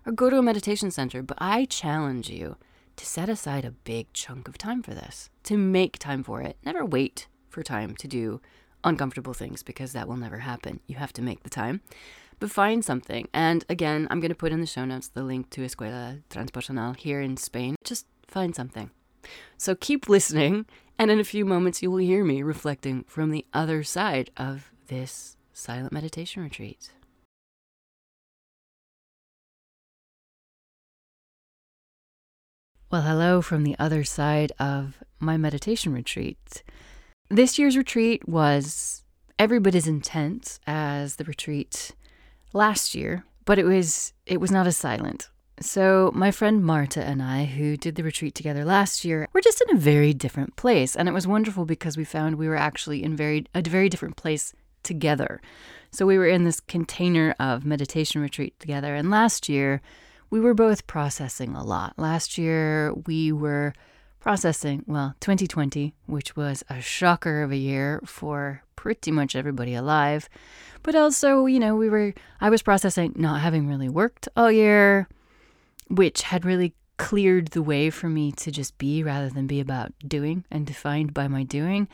or 0.06 0.12
go 0.12 0.30
to 0.30 0.38
a 0.38 0.42
meditation 0.42 0.90
center. 0.90 1.22
But 1.22 1.38
I 1.40 1.64
challenge 1.66 2.30
you 2.30 2.56
to 2.96 3.06
set 3.06 3.28
aside 3.28 3.64
a 3.64 3.70
big 3.70 4.12
chunk 4.12 4.48
of 4.48 4.56
time 4.56 4.82
for 4.82 4.94
this, 4.94 5.30
to 5.44 5.56
make 5.56 5.98
time 5.98 6.22
for 6.22 6.40
it. 6.42 6.56
Never 6.64 6.84
wait 6.84 7.26
for 7.48 7.62
time 7.62 7.96
to 7.96 8.08
do 8.08 8.40
uncomfortable 8.84 9.34
things 9.34 9.62
because 9.62 9.92
that 9.92 10.06
will 10.06 10.16
never 10.16 10.38
happen. 10.38 10.80
You 10.86 10.96
have 10.96 11.12
to 11.14 11.22
make 11.22 11.42
the 11.42 11.50
time. 11.50 11.80
But 12.40 12.50
find 12.50 12.84
something. 12.84 13.28
And 13.32 13.64
again, 13.68 14.06
I'm 14.10 14.20
going 14.20 14.30
to 14.30 14.34
put 14.34 14.52
in 14.52 14.60
the 14.60 14.66
show 14.66 14.84
notes 14.84 15.08
the 15.08 15.22
link 15.22 15.50
to 15.50 15.62
Escuela 15.62 16.22
Transpersonal 16.30 16.96
here 16.96 17.20
in 17.20 17.36
Spain. 17.36 17.76
Just 17.84 18.06
find 18.26 18.54
something. 18.54 18.90
So 19.56 19.74
keep 19.74 20.08
listening 20.08 20.66
and 20.98 21.10
in 21.10 21.20
a 21.20 21.24
few 21.24 21.44
moments, 21.44 21.82
you 21.82 21.90
will 21.90 21.98
hear 21.98 22.24
me 22.24 22.42
reflecting 22.42 23.04
from 23.04 23.30
the 23.30 23.46
other 23.52 23.82
side 23.82 24.30
of 24.36 24.70
this 24.86 25.36
silent 25.52 25.92
meditation 25.92 26.42
retreat. 26.42 26.90
Well, 32.90 33.02
hello 33.02 33.42
from 33.42 33.64
the 33.64 33.74
other 33.78 34.04
side 34.04 34.52
of 34.60 35.02
my 35.18 35.36
meditation 35.36 35.92
retreat. 35.92 36.62
This 37.28 37.58
year's 37.58 37.76
retreat 37.76 38.28
was 38.28 39.02
every 39.36 39.58
bit 39.58 39.74
as 39.74 39.88
intense 39.88 40.60
as 40.66 41.16
the 41.16 41.24
retreat 41.24 41.92
last 42.52 42.94
year, 42.94 43.24
but 43.44 43.58
it 43.58 43.64
was 43.64 44.12
it 44.26 44.40
was 44.40 44.52
not 44.52 44.68
as 44.68 44.76
silent. 44.76 45.28
So 45.60 46.10
my 46.14 46.30
friend 46.30 46.64
Marta 46.64 47.02
and 47.02 47.22
I, 47.22 47.44
who 47.44 47.76
did 47.76 47.94
the 47.94 48.02
retreat 48.02 48.34
together 48.34 48.64
last 48.64 49.04
year, 49.04 49.28
were 49.32 49.40
just 49.40 49.62
in 49.62 49.76
a 49.76 49.80
very 49.80 50.12
different 50.12 50.56
place, 50.56 50.96
and 50.96 51.08
it 51.08 51.12
was 51.12 51.26
wonderful 51.26 51.64
because 51.64 51.96
we 51.96 52.04
found 52.04 52.36
we 52.36 52.48
were 52.48 52.56
actually 52.56 53.04
in 53.04 53.16
very 53.16 53.46
a 53.54 53.62
very 53.62 53.88
different 53.88 54.16
place 54.16 54.52
together. 54.82 55.40
So 55.90 56.06
we 56.06 56.18
were 56.18 56.26
in 56.26 56.44
this 56.44 56.58
container 56.58 57.36
of 57.38 57.64
meditation 57.64 58.20
retreat 58.20 58.58
together, 58.58 58.94
and 58.94 59.10
last 59.10 59.48
year 59.48 59.80
we 60.28 60.40
were 60.40 60.54
both 60.54 60.88
processing 60.88 61.54
a 61.54 61.62
lot. 61.62 61.94
Last 61.96 62.36
year 62.36 62.92
we 63.06 63.30
were 63.30 63.74
processing, 64.18 64.82
well, 64.86 65.14
2020, 65.20 65.94
which 66.06 66.34
was 66.34 66.64
a 66.68 66.80
shocker 66.80 67.42
of 67.42 67.52
a 67.52 67.56
year 67.56 68.00
for 68.04 68.62
pretty 68.74 69.10
much 69.10 69.36
everybody 69.36 69.74
alive. 69.74 70.28
But 70.82 70.94
also, 70.94 71.46
you 71.46 71.60
know, 71.60 71.76
we 71.76 71.88
were, 71.88 72.14
I 72.40 72.50
was 72.50 72.62
processing 72.62 73.12
not 73.16 73.40
having 73.40 73.68
really 73.68 73.88
worked 73.88 74.28
all 74.36 74.50
year, 74.50 75.08
which 75.88 76.22
had 76.22 76.44
really 76.44 76.74
cleared 76.96 77.48
the 77.48 77.62
way 77.62 77.90
for 77.90 78.08
me 78.08 78.30
to 78.32 78.50
just 78.50 78.78
be 78.78 79.02
rather 79.02 79.28
than 79.28 79.46
be 79.46 79.60
about 79.60 79.92
doing 80.06 80.44
and 80.50 80.66
defined 80.66 81.12
by 81.12 81.26
my 81.28 81.42
doing. 81.42 81.88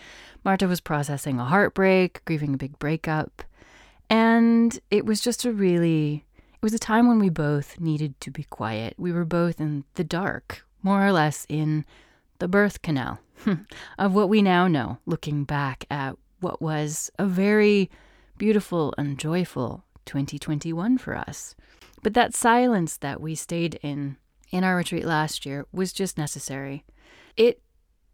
Marta 0.45 0.67
was 0.67 0.81
processing 0.81 1.39
a 1.39 1.45
heartbreak, 1.45 2.23
grieving 2.25 2.55
a 2.55 2.59
big 2.59 2.79
breakup. 2.79 3.43
And 4.09 4.79
it 4.91 5.07
was 5.07 5.21
just 5.21 5.45
a 5.45 5.53
really, 5.53 6.25
it 6.53 6.63
was 6.63 6.75
a 6.75 6.79
time 6.79 7.09
when 7.09 7.19
we 7.19 7.29
both 7.29 7.81
needed 7.81 8.21
to 8.21 8.31
be 8.31 8.45
quiet. 8.45 8.95
We 8.99 9.13
were 9.13 9.25
both 9.25 9.61
in 9.61 9.85
the 9.95 10.05
dark, 10.05 10.67
more 10.83 11.07
or 11.07 11.13
less 11.13 11.47
in 11.49 11.85
the 12.39 12.49
birth 12.49 12.83
canal 12.83 13.21
of 13.99 14.15
what 14.15 14.29
we 14.29 14.43
now 14.43 14.67
know, 14.67 14.99
looking 15.07 15.45
back 15.45 15.87
at 15.91 16.17
what 16.41 16.61
was 16.61 17.11
a 17.19 17.27
very 17.27 17.91
beautiful 18.37 18.95
and 18.99 19.19
joyful 19.19 19.85
2021 20.07 20.99
for 20.99 21.17
us. 21.17 21.55
But 22.03 22.15
that 22.15 22.35
silence 22.35 22.97
that 22.99 23.21
we 23.21 23.35
stayed 23.35 23.79
in 23.83 24.17
in 24.51 24.65
our 24.65 24.77
retreat 24.77 25.05
last 25.05 25.47
year 25.47 25.67
was 25.73 25.93
just 25.93 26.19
necessary. 26.19 26.85
It 27.37 27.63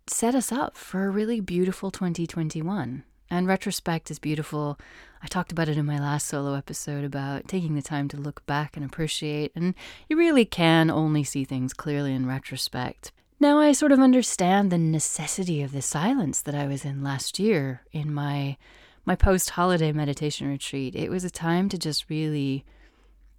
set 0.06 0.34
us 0.34 0.52
up 0.52 0.76
for 0.76 1.06
a 1.06 1.10
really 1.10 1.40
beautiful 1.40 1.90
2021. 1.90 3.04
And 3.28 3.48
retrospect 3.48 4.10
is 4.10 4.20
beautiful. 4.20 4.78
I 5.22 5.26
talked 5.26 5.50
about 5.50 5.68
it 5.68 5.76
in 5.76 5.84
my 5.84 5.98
last 5.98 6.28
solo 6.28 6.54
episode 6.54 7.04
about 7.04 7.48
taking 7.48 7.74
the 7.74 7.82
time 7.82 8.06
to 8.08 8.16
look 8.16 8.46
back 8.46 8.76
and 8.76 8.86
appreciate, 8.86 9.50
and 9.56 9.74
you 10.08 10.16
really 10.16 10.44
can 10.44 10.90
only 10.90 11.24
see 11.24 11.44
things 11.44 11.74
clearly 11.74 12.14
in 12.14 12.26
retrospect. 12.26 13.10
Now 13.40 13.58
I 13.58 13.72
sort 13.72 13.90
of 13.92 13.98
understand 13.98 14.70
the 14.70 14.78
necessity 14.78 15.60
of 15.62 15.72
the 15.72 15.82
silence 15.82 16.40
that 16.42 16.54
I 16.54 16.68
was 16.68 16.84
in 16.84 17.02
last 17.02 17.38
year 17.38 17.82
in 17.92 18.14
my 18.14 18.56
my 19.04 19.14
post-holiday 19.14 19.92
meditation 19.92 20.48
retreat. 20.48 20.94
It 20.96 21.10
was 21.10 21.22
a 21.22 21.30
time 21.30 21.68
to 21.68 21.78
just 21.78 22.10
really 22.10 22.64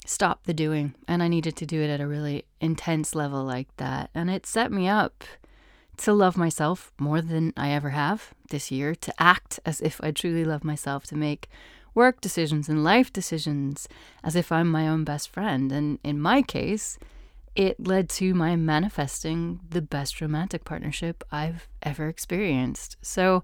stop 0.05 0.45
the 0.45 0.53
doing, 0.53 0.95
and 1.07 1.21
I 1.21 1.27
needed 1.27 1.55
to 1.57 1.65
do 1.65 1.81
it 1.81 1.89
at 1.89 2.01
a 2.01 2.07
really 2.07 2.45
intense 2.61 3.15
level 3.15 3.43
like 3.43 3.67
that. 3.77 4.09
And 4.13 4.29
it 4.29 4.45
set 4.45 4.71
me 4.71 4.87
up 4.87 5.23
to 5.97 6.13
love 6.13 6.37
myself 6.37 6.91
more 6.99 7.21
than 7.21 7.53
I 7.57 7.71
ever 7.71 7.89
have 7.89 8.33
this 8.49 8.71
year, 8.71 8.95
to 8.95 9.13
act 9.19 9.59
as 9.65 9.81
if 9.81 9.99
I 10.03 10.11
truly 10.11 10.45
love 10.45 10.63
myself, 10.63 11.05
to 11.07 11.15
make 11.15 11.49
work 11.93 12.21
decisions 12.21 12.69
and 12.69 12.83
life 12.83 13.11
decisions 13.11 13.87
as 14.23 14.35
if 14.35 14.51
I'm 14.51 14.69
my 14.69 14.87
own 14.87 15.03
best 15.03 15.29
friend. 15.29 15.71
And 15.71 15.97
in 16.03 16.21
my 16.21 16.43
case, 16.43 16.99
it 17.55 17.87
led 17.87 18.07
to 18.09 18.35
my 18.35 18.55
manifesting 18.55 19.59
the 19.67 19.81
best 19.81 20.21
romantic 20.21 20.63
partnership 20.63 21.23
I've 21.31 21.67
ever 21.81 22.07
experienced. 22.07 22.97
So 23.01 23.43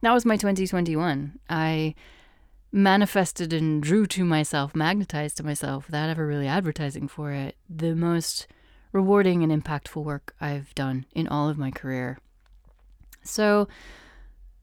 that 0.00 0.12
was 0.12 0.24
my 0.24 0.36
2021. 0.38 1.38
I 1.50 1.94
manifested 2.72 3.52
and 3.52 3.82
drew 3.82 4.06
to 4.06 4.24
myself, 4.24 4.74
magnetized 4.74 5.36
to 5.36 5.44
myself, 5.44 5.86
without 5.86 6.08
ever 6.08 6.26
really 6.26 6.48
advertising 6.48 7.06
for 7.06 7.30
it, 7.30 7.56
the 7.68 7.94
most 7.94 8.46
rewarding 8.92 9.42
and 9.42 9.52
impactful 9.52 10.02
work 10.02 10.34
I've 10.40 10.74
done 10.74 11.06
in 11.14 11.28
all 11.28 11.48
of 11.48 11.58
my 11.58 11.70
career. 11.70 12.18
So, 13.22 13.68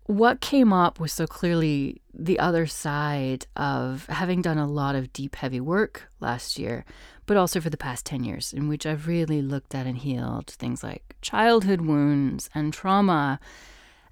what 0.05 0.41
came 0.41 0.73
up 0.73 0.99
was 0.99 1.13
so 1.13 1.27
clearly 1.27 2.01
the 2.11 2.39
other 2.39 2.65
side 2.65 3.45
of 3.55 4.07
having 4.07 4.41
done 4.41 4.57
a 4.57 4.65
lot 4.65 4.95
of 4.95 5.13
deep, 5.13 5.35
heavy 5.35 5.59
work 5.59 6.09
last 6.19 6.57
year, 6.57 6.83
but 7.27 7.37
also 7.37 7.61
for 7.61 7.69
the 7.69 7.77
past 7.77 8.07
10 8.07 8.23
years, 8.23 8.51
in 8.51 8.67
which 8.67 8.87
I've 8.87 9.07
really 9.07 9.43
looked 9.43 9.75
at 9.75 9.85
and 9.85 9.97
healed 9.97 10.47
things 10.47 10.83
like 10.83 11.15
childhood 11.21 11.81
wounds 11.81 12.49
and 12.55 12.73
trauma 12.73 13.39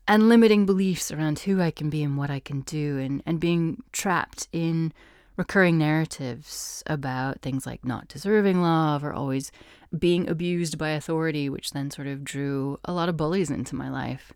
and 0.07 0.29
limiting 0.29 0.65
beliefs 0.65 1.11
around 1.11 1.39
who 1.39 1.61
I 1.61 1.71
can 1.71 1.89
be 1.89 2.03
and 2.03 2.17
what 2.17 2.29
I 2.29 2.39
can 2.39 2.61
do, 2.61 2.97
and, 2.97 3.21
and 3.25 3.39
being 3.39 3.83
trapped 3.91 4.47
in 4.51 4.93
recurring 5.37 5.77
narratives 5.77 6.83
about 6.87 7.41
things 7.41 7.65
like 7.65 7.85
not 7.85 8.07
deserving 8.07 8.61
love 8.61 9.03
or 9.03 9.13
always 9.13 9.51
being 9.97 10.27
abused 10.27 10.77
by 10.77 10.89
authority, 10.89 11.49
which 11.49 11.71
then 11.71 11.91
sort 11.91 12.07
of 12.07 12.23
drew 12.23 12.79
a 12.83 12.91
lot 12.91 13.07
of 13.07 13.17
bullies 13.17 13.51
into 13.51 13.75
my 13.75 13.89
life. 13.89 14.33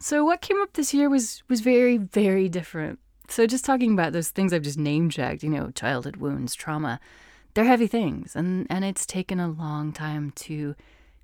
So 0.00 0.24
what 0.24 0.40
came 0.40 0.60
up 0.60 0.74
this 0.74 0.92
year 0.92 1.08
was 1.08 1.42
was 1.48 1.60
very 1.60 1.96
very 1.96 2.48
different. 2.48 2.98
So 3.28 3.46
just 3.46 3.64
talking 3.64 3.92
about 3.92 4.12
those 4.12 4.30
things 4.30 4.52
I've 4.52 4.62
just 4.62 4.78
name 4.78 5.10
checked, 5.10 5.42
you 5.42 5.50
know, 5.50 5.70
childhood 5.70 6.16
wounds, 6.16 6.54
trauma, 6.54 6.98
they're 7.54 7.64
heavy 7.64 7.86
things 7.86 8.34
and 8.34 8.66
and 8.68 8.84
it's 8.84 9.06
taken 9.06 9.40
a 9.40 9.48
long 9.48 9.92
time 9.92 10.32
to 10.32 10.74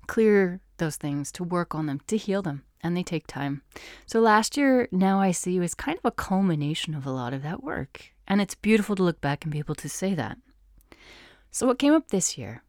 clear 0.07 0.61
those 0.77 0.95
things, 0.97 1.31
to 1.33 1.43
work 1.43 1.73
on 1.73 1.85
them, 1.85 2.01
to 2.07 2.17
heal 2.17 2.41
them, 2.41 2.63
and 2.85 2.95
they 2.95 3.03
take 3.03 3.25
time. 3.25 3.63
So 4.05 4.19
last 4.19 4.55
year, 4.55 4.87
now 4.91 5.19
I 5.19 5.31
see 5.31 5.59
was 5.59 5.73
kind 5.73 5.97
of 5.97 6.05
a 6.05 6.11
culmination 6.11 6.93
of 6.93 7.05
a 7.05 7.11
lot 7.11 7.33
of 7.33 7.41
that 7.41 7.63
work. 7.63 8.11
And 8.27 8.39
it's 8.39 8.53
beautiful 8.55 8.95
to 8.95 9.03
look 9.03 9.21
back 9.21 9.43
and 9.43 9.51
be 9.51 9.59
able 9.59 9.75
to 9.75 9.89
say 9.89 10.13
that. 10.13 10.37
So 11.49 11.65
what 11.65 11.79
came 11.79 11.93
up 11.93 12.09
this 12.09 12.37
year 12.37 12.63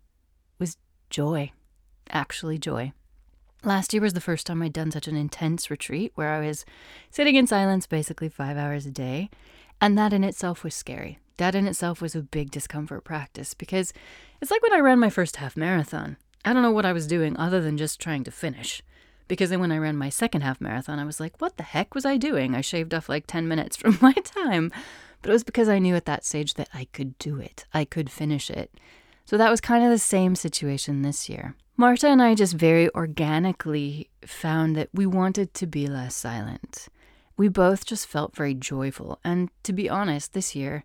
was 0.59 0.79
joy. 1.11 1.53
Actually 2.09 2.57
joy. 2.57 2.93
Last 3.63 3.93
year 3.93 4.01
was 4.01 4.15
the 4.15 4.21
first 4.21 4.47
time 4.47 4.63
I'd 4.63 4.73
done 4.73 4.91
such 4.91 5.09
an 5.09 5.17
intense 5.17 5.71
retreat 5.71 6.13
where 6.15 6.31
I 6.31 6.47
was 6.47 6.65
sitting 7.11 7.35
in 7.35 7.47
silence 7.47 7.87
basically 7.87 8.29
five 8.29 8.57
hours 8.57 8.87
a 8.87 8.91
day. 8.91 9.29
And 9.81 9.99
that 9.99 10.13
in 10.15 10.25
itself 10.25 10.65
was 10.65 10.75
scary. 10.75 11.19
That 11.37 11.55
in 11.55 11.67
itself 11.67 12.01
was 12.01 12.15
a 12.15 12.23
big 12.23 12.51
discomfort 12.51 13.05
practice 13.05 13.53
because 13.53 13.93
it's 14.41 14.51
like 14.51 14.63
when 14.63 14.73
I 14.73 14.79
ran 14.79 14.99
my 14.99 15.11
first 15.11 15.37
half 15.37 15.57
marathon. 15.57 16.17
I 16.45 16.53
don't 16.53 16.63
know 16.63 16.71
what 16.71 16.87
I 16.87 16.95
was 16.95 17.07
doing 17.07 17.37
other 17.37 17.61
than 17.61 17.77
just 17.77 18.01
trying 18.01 18.25
to 18.25 18.31
finish. 18.31 18.83
Because 19.29 19.51
then 19.51 19.61
when 19.61 19.73
I 19.73 19.79
ran 19.79 19.97
my 19.97 20.09
second 20.09 20.43
half 20.43 20.61
marathon, 20.61 20.99
I 20.99 21.05
was 21.05 21.21
like, 21.21 21.41
what 21.41 21.57
the 21.57 21.63
heck 21.63 21.95
was 21.95 22.05
I 22.05 22.17
doing? 22.17 22.55
I 22.55 22.61
shaved 22.61 22.95
off 22.95 23.09
like 23.09 23.27
10 23.27 23.49
minutes 23.49 23.77
from 23.77 23.99
my 24.01 24.13
time. 24.13 24.73
But 25.23 25.31
it 25.31 25.33
was 25.33 25.45
because 25.45 25.69
I 25.69 25.79
knew 25.79 25.97
at 25.97 26.05
that 26.05 26.25
stage 26.25 26.55
that 26.55 26.69
I 26.73 26.87
could 26.93 27.19
do 27.19 27.39
it, 27.39 27.65
I 27.75 27.85
could 27.85 28.11
finish 28.11 28.51
it. 28.51 28.73
So 29.25 29.37
that 29.37 29.51
was 29.51 29.61
kind 29.61 29.85
of 29.85 29.91
the 29.91 29.99
same 29.99 30.37
situation 30.37 31.03
this 31.03 31.29
year. 31.29 31.57
Marta 31.77 32.07
and 32.07 32.23
I 32.23 32.35
just 32.35 32.55
very 32.55 32.89
organically 32.95 34.09
found 34.25 34.77
that 34.77 34.89
we 34.95 35.05
wanted 35.05 35.53
to 35.55 35.67
be 35.67 35.89
less 35.89 36.15
silent. 36.15 36.89
We 37.37 37.49
both 37.49 37.85
just 37.85 38.07
felt 38.07 38.35
very 38.35 38.55
joyful. 38.55 39.19
And 39.25 39.51
to 39.65 39.73
be 39.73 39.91
honest, 39.91 40.33
this 40.33 40.55
year, 40.55 40.85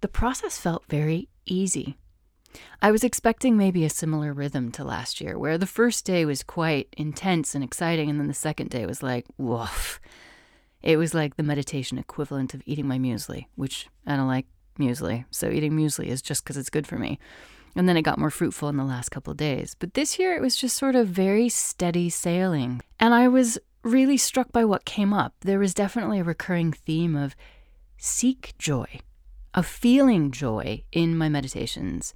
the 0.00 0.08
process 0.08 0.58
felt 0.58 0.84
very 0.88 1.28
easy. 1.44 1.98
I 2.80 2.90
was 2.90 3.04
expecting 3.04 3.56
maybe 3.56 3.84
a 3.84 3.90
similar 3.90 4.32
rhythm 4.32 4.70
to 4.72 4.84
last 4.84 5.20
year, 5.20 5.38
where 5.38 5.58
the 5.58 5.66
first 5.66 6.04
day 6.04 6.24
was 6.24 6.42
quite 6.42 6.88
intense 6.96 7.54
and 7.54 7.62
exciting, 7.62 8.10
and 8.10 8.18
then 8.18 8.28
the 8.28 8.34
second 8.34 8.70
day 8.70 8.86
was 8.86 9.02
like, 9.02 9.26
woof. 9.38 10.00
It 10.82 10.96
was 10.96 11.14
like 11.14 11.36
the 11.36 11.42
meditation 11.42 11.98
equivalent 11.98 12.54
of 12.54 12.62
eating 12.66 12.88
my 12.88 12.98
muesli, 12.98 13.46
which 13.54 13.88
I 14.06 14.16
don't 14.16 14.26
like 14.26 14.46
muesli, 14.78 15.24
so 15.30 15.48
eating 15.48 15.72
muesli 15.72 16.06
is 16.06 16.22
just 16.22 16.42
because 16.42 16.56
it's 16.56 16.70
good 16.70 16.86
for 16.86 16.98
me. 16.98 17.18
And 17.74 17.88
then 17.88 17.96
it 17.96 18.02
got 18.02 18.18
more 18.18 18.30
fruitful 18.30 18.68
in 18.68 18.76
the 18.76 18.84
last 18.84 19.10
couple 19.10 19.30
of 19.30 19.36
days. 19.36 19.74
But 19.78 19.94
this 19.94 20.18
year 20.18 20.34
it 20.34 20.42
was 20.42 20.56
just 20.56 20.76
sort 20.76 20.94
of 20.94 21.08
very 21.08 21.48
steady 21.48 22.10
sailing. 22.10 22.82
And 23.00 23.14
I 23.14 23.28
was 23.28 23.58
really 23.82 24.16
struck 24.16 24.52
by 24.52 24.64
what 24.64 24.84
came 24.84 25.12
up. 25.12 25.34
There 25.40 25.58
was 25.58 25.72
definitely 25.72 26.20
a 26.20 26.24
recurring 26.24 26.72
theme 26.72 27.16
of 27.16 27.34
seek 27.96 28.54
joy, 28.58 29.00
of 29.54 29.66
feeling 29.66 30.30
joy 30.30 30.84
in 30.92 31.16
my 31.16 31.28
meditations, 31.28 32.14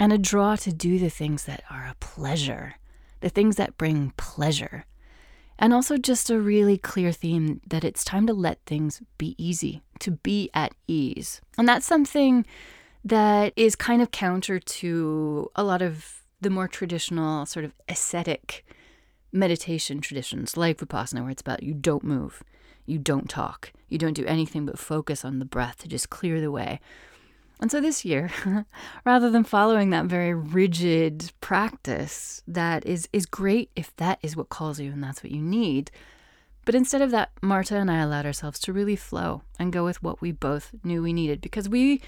and 0.00 0.14
a 0.14 0.18
draw 0.18 0.56
to 0.56 0.72
do 0.72 0.98
the 0.98 1.10
things 1.10 1.44
that 1.44 1.62
are 1.70 1.86
a 1.86 1.94
pleasure, 2.00 2.76
the 3.20 3.28
things 3.28 3.56
that 3.56 3.76
bring 3.76 4.14
pleasure. 4.16 4.86
And 5.58 5.74
also 5.74 5.98
just 5.98 6.30
a 6.30 6.40
really 6.40 6.78
clear 6.78 7.12
theme 7.12 7.60
that 7.68 7.84
it's 7.84 8.02
time 8.02 8.26
to 8.26 8.32
let 8.32 8.64
things 8.64 9.02
be 9.18 9.34
easy, 9.36 9.82
to 9.98 10.12
be 10.12 10.48
at 10.54 10.74
ease. 10.88 11.42
And 11.58 11.68
that's 11.68 11.84
something 11.84 12.46
that 13.04 13.52
is 13.56 13.76
kind 13.76 14.00
of 14.00 14.10
counter 14.10 14.58
to 14.58 15.50
a 15.54 15.62
lot 15.62 15.82
of 15.82 16.22
the 16.40 16.48
more 16.48 16.66
traditional 16.66 17.44
sort 17.44 17.66
of 17.66 17.74
ascetic 17.86 18.64
meditation 19.32 20.00
traditions 20.00 20.56
like 20.56 20.78
Vipassana, 20.78 21.20
where 21.20 21.30
it's 21.30 21.42
about 21.42 21.62
you 21.62 21.74
don't 21.74 22.04
move, 22.04 22.42
you 22.86 22.98
don't 22.98 23.28
talk, 23.28 23.70
you 23.90 23.98
don't 23.98 24.14
do 24.14 24.24
anything 24.24 24.64
but 24.64 24.78
focus 24.78 25.26
on 25.26 25.40
the 25.40 25.44
breath 25.44 25.76
to 25.78 25.88
just 25.88 26.08
clear 26.08 26.40
the 26.40 26.50
way. 26.50 26.80
And 27.60 27.70
so 27.70 27.80
this 27.80 28.04
year, 28.04 28.30
rather 29.04 29.30
than 29.30 29.44
following 29.44 29.90
that 29.90 30.06
very 30.06 30.32
rigid 30.34 31.30
practice 31.40 32.42
that 32.48 32.86
is, 32.86 33.08
is 33.12 33.26
great 33.26 33.70
if 33.76 33.94
that 33.96 34.18
is 34.22 34.34
what 34.34 34.48
calls 34.48 34.80
you 34.80 34.90
and 34.92 35.04
that's 35.04 35.22
what 35.22 35.30
you 35.32 35.42
need, 35.42 35.90
But 36.64 36.74
instead 36.74 37.02
of 37.02 37.10
that, 37.10 37.30
Marta 37.42 37.76
and 37.76 37.90
I 37.90 37.98
allowed 37.98 38.26
ourselves 38.26 38.60
to 38.60 38.72
really 38.72 38.96
flow 38.96 39.42
and 39.58 39.72
go 39.72 39.84
with 39.84 40.02
what 40.02 40.20
we 40.20 40.30
both 40.32 40.70
knew 40.84 41.02
we 41.02 41.12
needed 41.12 41.40
because 41.40 41.68
we 41.68 42.00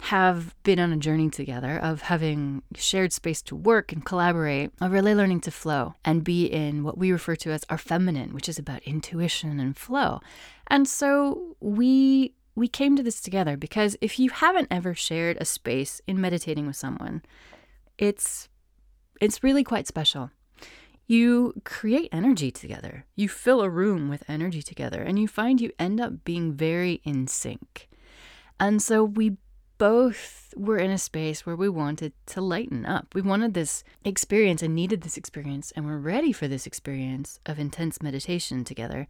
have 0.00 0.54
been 0.62 0.78
on 0.78 0.92
a 0.92 0.96
journey 0.96 1.30
together 1.30 1.78
of 1.78 2.02
having 2.02 2.62
shared 2.74 3.12
space 3.12 3.40
to 3.42 3.56
work 3.56 3.92
and 3.92 4.04
collaborate, 4.04 4.70
of 4.80 4.92
really 4.92 5.14
learning 5.14 5.40
to 5.40 5.50
flow 5.50 5.94
and 6.04 6.22
be 6.22 6.46
in 6.46 6.84
what 6.84 6.98
we 6.98 7.10
refer 7.10 7.34
to 7.34 7.50
as 7.50 7.64
our 7.70 7.78
feminine, 7.78 8.34
which 8.34 8.48
is 8.48 8.58
about 8.58 8.82
intuition 8.82 9.58
and 9.58 9.76
flow. 9.76 10.20
And 10.68 10.86
so 10.86 11.56
we 11.60 12.34
we 12.56 12.66
came 12.66 12.96
to 12.96 13.02
this 13.02 13.20
together 13.20 13.56
because 13.56 13.96
if 14.00 14.18
you 14.18 14.30
haven't 14.30 14.68
ever 14.70 14.94
shared 14.94 15.36
a 15.38 15.44
space 15.44 16.00
in 16.06 16.20
meditating 16.20 16.66
with 16.66 16.76
someone, 16.76 17.22
it's 17.98 18.48
it's 19.20 19.44
really 19.44 19.62
quite 19.62 19.86
special. 19.86 20.30
You 21.06 21.54
create 21.64 22.08
energy 22.10 22.50
together. 22.50 23.04
You 23.14 23.28
fill 23.28 23.60
a 23.60 23.70
room 23.70 24.08
with 24.08 24.24
energy 24.28 24.62
together 24.62 25.02
and 25.02 25.18
you 25.18 25.28
find 25.28 25.60
you 25.60 25.70
end 25.78 26.00
up 26.00 26.24
being 26.24 26.52
very 26.54 27.00
in 27.04 27.28
sync. 27.28 27.88
And 28.58 28.82
so 28.82 29.04
we 29.04 29.36
both 29.78 30.54
were 30.56 30.78
in 30.78 30.90
a 30.90 30.98
space 30.98 31.44
where 31.44 31.54
we 31.54 31.68
wanted 31.68 32.12
to 32.26 32.40
lighten 32.40 32.86
up. 32.86 33.14
We 33.14 33.20
wanted 33.20 33.52
this 33.52 33.84
experience 34.04 34.62
and 34.62 34.74
needed 34.74 35.02
this 35.02 35.18
experience, 35.18 35.70
and 35.76 35.84
we're 35.84 35.98
ready 35.98 36.32
for 36.32 36.48
this 36.48 36.66
experience 36.66 37.38
of 37.44 37.58
intense 37.58 38.00
meditation 38.00 38.64
together 38.64 39.06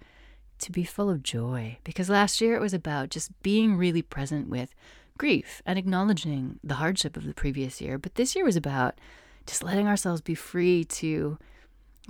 to 0.59 0.73
be 0.73 0.85
full 0.85 1.11
of 1.11 1.23
joy. 1.23 1.79
Because 1.85 2.09
last 2.09 2.41
year 2.41 2.55
it 2.55 2.61
was 2.61 2.75
about 2.75 3.11
just 3.11 3.31
being 3.43 3.77
really 3.77 4.03
present 4.03 4.49
with 4.49 4.75
grief 5.19 5.63
and 5.65 5.79
acknowledging 5.79 6.59
the 6.63 6.75
hardship 6.75 7.17
of 7.17 7.25
the 7.25 7.35
previous 7.35 7.81
year. 7.81 7.99
But 7.99 8.15
this 8.15 8.35
year 8.35 8.45
was 8.45 8.57
about 8.57 8.99
just 9.47 9.63
letting 9.63 9.87
ourselves 9.87 10.21
be 10.21 10.35
free 10.35 10.85
to 10.85 11.39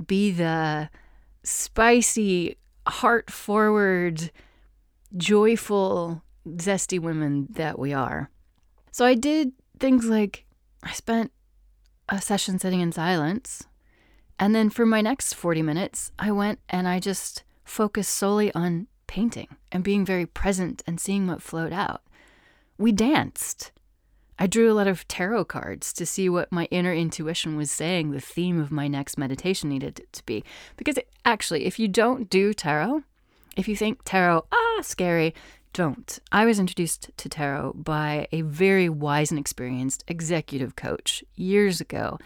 be 0.07 0.31
the 0.31 0.91
spicy, 1.43 2.57
heart 2.87 3.31
forward, 3.31 4.31
joyful, 5.17 6.23
zesty 6.49 6.99
women 6.99 7.49
that 7.51 7.79
we 7.79 7.93
are. 7.93 8.31
So 8.93 9.05
I 9.05 9.15
did 9.15 9.53
things 9.79 10.07
like 10.07 10.45
I 10.83 10.93
spent 10.93 11.33
a 12.09 12.21
session 12.21 12.59
sitting 12.59 12.81
in 12.81 12.93
silence. 12.93 13.65
And 14.39 14.55
then 14.55 14.71
for 14.71 14.85
my 14.85 15.01
next 15.01 15.35
40 15.35 15.63
minutes, 15.63 16.13
I 16.19 16.31
went 16.31 16.61
and 16.69 16.87
I 16.87 17.01
just 17.01 17.43
focused 17.67 18.13
solely 18.13 18.53
on 18.55 18.87
painting 19.07 19.49
and 19.71 19.85
being 19.85 20.07
very 20.07 20.25
present 20.25 20.83
and 20.87 20.99
seeing 20.99 21.27
what 21.27 21.43
flowed 21.43 21.73
out. 21.73 22.03
We 22.79 22.93
danced. 22.93 23.73
I 24.39 24.47
drew 24.47 24.71
a 24.71 24.75
lot 24.75 24.87
of 24.87 25.09
tarot 25.09 25.47
cards 25.47 25.93
to 25.95 26.07
see 26.07 26.29
what 26.29 26.53
my 26.53 26.67
inner 26.71 26.93
intuition 26.93 27.57
was 27.57 27.71
saying 27.71 28.11
the 28.11 28.21
theme 28.21 28.61
of 28.61 28.71
my 28.71 28.87
next 28.87 29.17
meditation 29.19 29.69
needed 29.69 30.03
to 30.13 30.27
be. 30.27 30.45
Because 30.77 30.99
it, 30.99 31.09
actually, 31.25 31.65
if 31.65 31.79
you 31.79 31.89
don't 31.89 32.29
do 32.29 32.53
tarot, 32.53 33.03
if 33.57 33.67
you 33.67 33.77
think 33.77 34.01
tarot, 34.05 34.45
ah, 34.53 34.81
scary, 34.83 35.35
don't. 35.73 36.19
I 36.31 36.45
was 36.45 36.59
introduced 36.59 37.11
to 37.17 37.29
tarot 37.29 37.73
by 37.75 38.29
a 38.33 38.43
very 38.43 38.89
wise 38.89 39.31
and 39.31 39.41
experienced 39.41 40.05
executive 40.07 40.77
coach 40.77 41.25
years 41.35 41.81
ago 41.81 42.19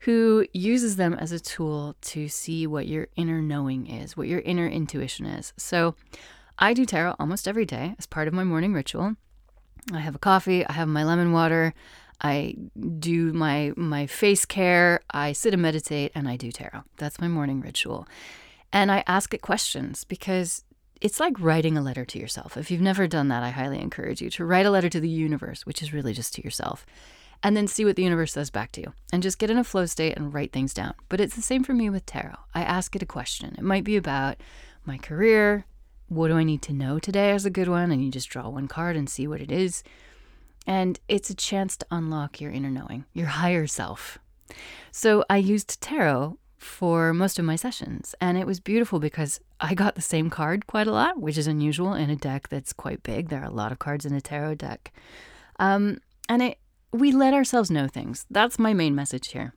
who 0.00 0.46
uses 0.52 0.96
them 0.96 1.14
as 1.14 1.30
a 1.30 1.40
tool 1.40 1.94
to 2.00 2.28
see 2.28 2.66
what 2.66 2.88
your 2.88 3.08
inner 3.16 3.40
knowing 3.40 3.86
is, 3.86 4.16
what 4.16 4.28
your 4.28 4.40
inner 4.40 4.66
intuition 4.66 5.26
is. 5.26 5.52
So 5.56 5.94
I 6.58 6.72
do 6.74 6.86
tarot 6.86 7.16
almost 7.18 7.46
every 7.46 7.66
day 7.66 7.94
as 7.98 8.06
part 8.06 8.28
of 8.28 8.34
my 8.34 8.44
morning 8.44 8.72
ritual. 8.72 9.16
I 9.92 10.00
have 10.00 10.14
a 10.14 10.18
coffee, 10.18 10.66
I 10.66 10.72
have 10.72 10.88
my 10.88 11.04
lemon 11.04 11.32
water, 11.32 11.74
I 12.20 12.54
do 12.98 13.32
my 13.32 13.72
my 13.76 14.06
face 14.06 14.44
care, 14.44 15.00
I 15.10 15.32
sit 15.32 15.54
and 15.54 15.62
meditate 15.62 16.12
and 16.14 16.28
I 16.28 16.36
do 16.36 16.50
tarot. 16.50 16.82
That's 16.96 17.20
my 17.20 17.28
morning 17.28 17.60
ritual. 17.60 18.06
And 18.72 18.92
I 18.92 19.04
ask 19.06 19.34
it 19.34 19.42
questions 19.42 20.04
because 20.04 20.64
it's 21.00 21.18
like 21.18 21.40
writing 21.40 21.76
a 21.76 21.82
letter 21.82 22.04
to 22.04 22.18
yourself. 22.18 22.56
If 22.56 22.70
you've 22.70 22.80
never 22.80 23.06
done 23.06 23.28
that, 23.28 23.42
I 23.42 23.50
highly 23.50 23.80
encourage 23.80 24.20
you 24.20 24.30
to 24.30 24.44
write 24.44 24.66
a 24.66 24.70
letter 24.70 24.90
to 24.90 25.00
the 25.00 25.08
universe, 25.08 25.66
which 25.66 25.82
is 25.82 25.92
really 25.92 26.12
just 26.12 26.34
to 26.34 26.44
yourself, 26.44 26.84
and 27.42 27.56
then 27.56 27.66
see 27.66 27.84
what 27.84 27.96
the 27.96 28.02
universe 28.02 28.32
says 28.32 28.50
back 28.50 28.72
to 28.72 28.80
you. 28.80 28.92
And 29.12 29.22
just 29.22 29.38
get 29.38 29.50
in 29.50 29.58
a 29.58 29.64
flow 29.64 29.86
state 29.86 30.16
and 30.16 30.32
write 30.32 30.52
things 30.52 30.74
down. 30.74 30.94
But 31.08 31.20
it's 31.20 31.36
the 31.36 31.42
same 31.42 31.64
for 31.64 31.72
me 31.72 31.88
with 31.88 32.06
tarot. 32.06 32.36
I 32.54 32.62
ask 32.62 32.94
it 32.94 33.02
a 33.02 33.06
question. 33.06 33.54
It 33.56 33.64
might 33.64 33.84
be 33.84 33.96
about 33.96 34.36
my 34.84 34.98
career. 34.98 35.64
What 36.08 36.28
do 36.28 36.36
I 36.36 36.44
need 36.44 36.62
to 36.62 36.72
know 36.72 36.98
today 36.98 37.32
is 37.32 37.46
a 37.46 37.50
good 37.50 37.68
one. 37.68 37.90
And 37.90 38.04
you 38.04 38.10
just 38.10 38.28
draw 38.28 38.48
one 38.48 38.68
card 38.68 38.96
and 38.96 39.08
see 39.08 39.26
what 39.26 39.40
it 39.40 39.50
is. 39.50 39.82
And 40.66 41.00
it's 41.08 41.30
a 41.30 41.34
chance 41.34 41.76
to 41.78 41.86
unlock 41.90 42.40
your 42.40 42.50
inner 42.50 42.70
knowing, 42.70 43.06
your 43.14 43.28
higher 43.28 43.66
self. 43.66 44.18
So 44.92 45.24
I 45.30 45.38
used 45.38 45.80
tarot 45.80 46.36
for 46.58 47.14
most 47.14 47.38
of 47.38 47.44
my 47.46 47.56
sessions. 47.56 48.14
And 48.20 48.36
it 48.36 48.46
was 48.46 48.60
beautiful 48.60 49.00
because 49.00 49.40
I 49.60 49.74
got 49.74 49.94
the 49.94 50.02
same 50.02 50.28
card 50.28 50.66
quite 50.66 50.86
a 50.86 50.92
lot, 50.92 51.18
which 51.18 51.38
is 51.38 51.46
unusual 51.46 51.94
in 51.94 52.10
a 52.10 52.16
deck 52.16 52.48
that's 52.48 52.74
quite 52.74 53.02
big. 53.02 53.30
There 53.30 53.40
are 53.40 53.46
a 53.46 53.50
lot 53.50 53.72
of 53.72 53.78
cards 53.78 54.04
in 54.04 54.12
a 54.12 54.20
tarot 54.20 54.56
deck. 54.56 54.92
Um, 55.58 55.98
and 56.28 56.42
it, 56.42 56.58
we 56.92 57.12
let 57.12 57.34
ourselves 57.34 57.70
know 57.70 57.86
things. 57.86 58.26
That's 58.30 58.58
my 58.58 58.74
main 58.74 58.94
message 58.94 59.28
here. 59.28 59.54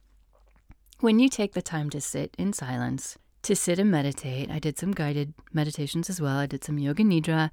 When 1.00 1.19
you 1.19 1.30
take 1.30 1.54
the 1.54 1.62
time 1.62 1.89
to 1.91 2.02
sit 2.02 2.36
in 2.38 2.54
silence, 2.54 3.17
to 3.43 3.56
sit 3.56 3.80
and 3.80 3.91
meditate, 3.91 4.50
I 4.50 4.60
did 4.60 4.78
some 4.78 4.91
guided 4.91 5.34
meditations 5.52 6.10
as 6.10 6.22
well. 6.22 6.38
I 6.38 6.46
did 6.46 6.63
some 6.63 6.80
yoga 6.80 7.04
nidra. 7.04 7.52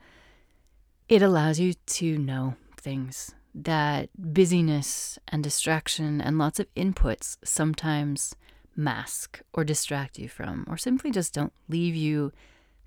It 1.08 1.22
allows 1.22 1.58
you 1.58 1.74
to 1.74 2.18
know 2.18 2.54
things 2.76 3.34
that 3.54 4.08
busyness 4.16 5.18
and 5.28 5.42
distraction 5.42 6.20
and 6.20 6.38
lots 6.38 6.60
of 6.60 6.72
inputs 6.76 7.36
sometimes 7.42 8.36
mask 8.76 9.40
or 9.52 9.64
distract 9.64 10.18
you 10.18 10.28
from, 10.28 10.64
or 10.68 10.76
simply 10.76 11.10
just 11.10 11.34
don't 11.34 11.52
leave 11.68 11.96
you 11.96 12.32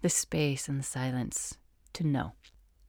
the 0.02 0.10
space 0.10 0.70
and 0.70 0.80
the 0.80 0.84
silence 0.84 1.58
to 1.92 2.06
know. 2.06 2.32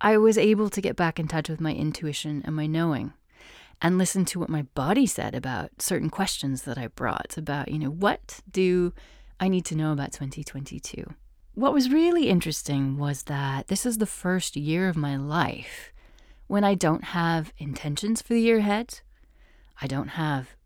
I 0.01 0.17
was 0.19 0.39
able 0.39 0.71
to 0.71 0.81
get 0.81 0.95
back 0.95 1.19
in 1.19 1.27
touch 1.27 1.49
with 1.49 1.61
my 1.61 1.73
intuition 1.73 2.43
and 2.45 2.55
my 2.55 2.67
knowing 2.67 3.13
and 3.83 3.99
listen 3.99 4.25
to 4.27 4.39
what 4.39 4.49
my 4.49 4.63
body 4.75 5.07
said 5.07 5.35
about 5.35 5.83
certain 5.83 6.11
questions 6.11 6.63
that 6.63 6.79
I 6.79 6.89
brought 6.89 7.37
about, 7.37 7.71
you 7.71 7.79
know, 7.79 7.91
what 7.91 8.41
do 8.51 8.93
I 9.41 9.49
need 9.49 9.65
to 9.67 9.77
know 9.77 9.93
about 9.93 10.13
2022? 10.13 11.05
What 11.55 11.73
was 11.73 11.91
really 11.91 12.29
interesting 12.29 12.99
was 12.99 13.25
that 13.25 13.69
this 13.69 13.87
is 13.87 13.99
the 13.99 14.07
first 14.07 14.57
year 14.57 14.89
of 14.89 14.97
my 14.97 15.17
life 15.17 15.93
when 16.47 16.65
I 16.65 16.75
don't 16.75 17.05
have 17.05 17.53
intentions 17.59 18.23
for 18.23 18.35
the 18.35 18.41
year 18.41 18.59
ahead. 18.59 19.01
I 19.81 19.87
don't 19.87 20.09
have 20.09 20.57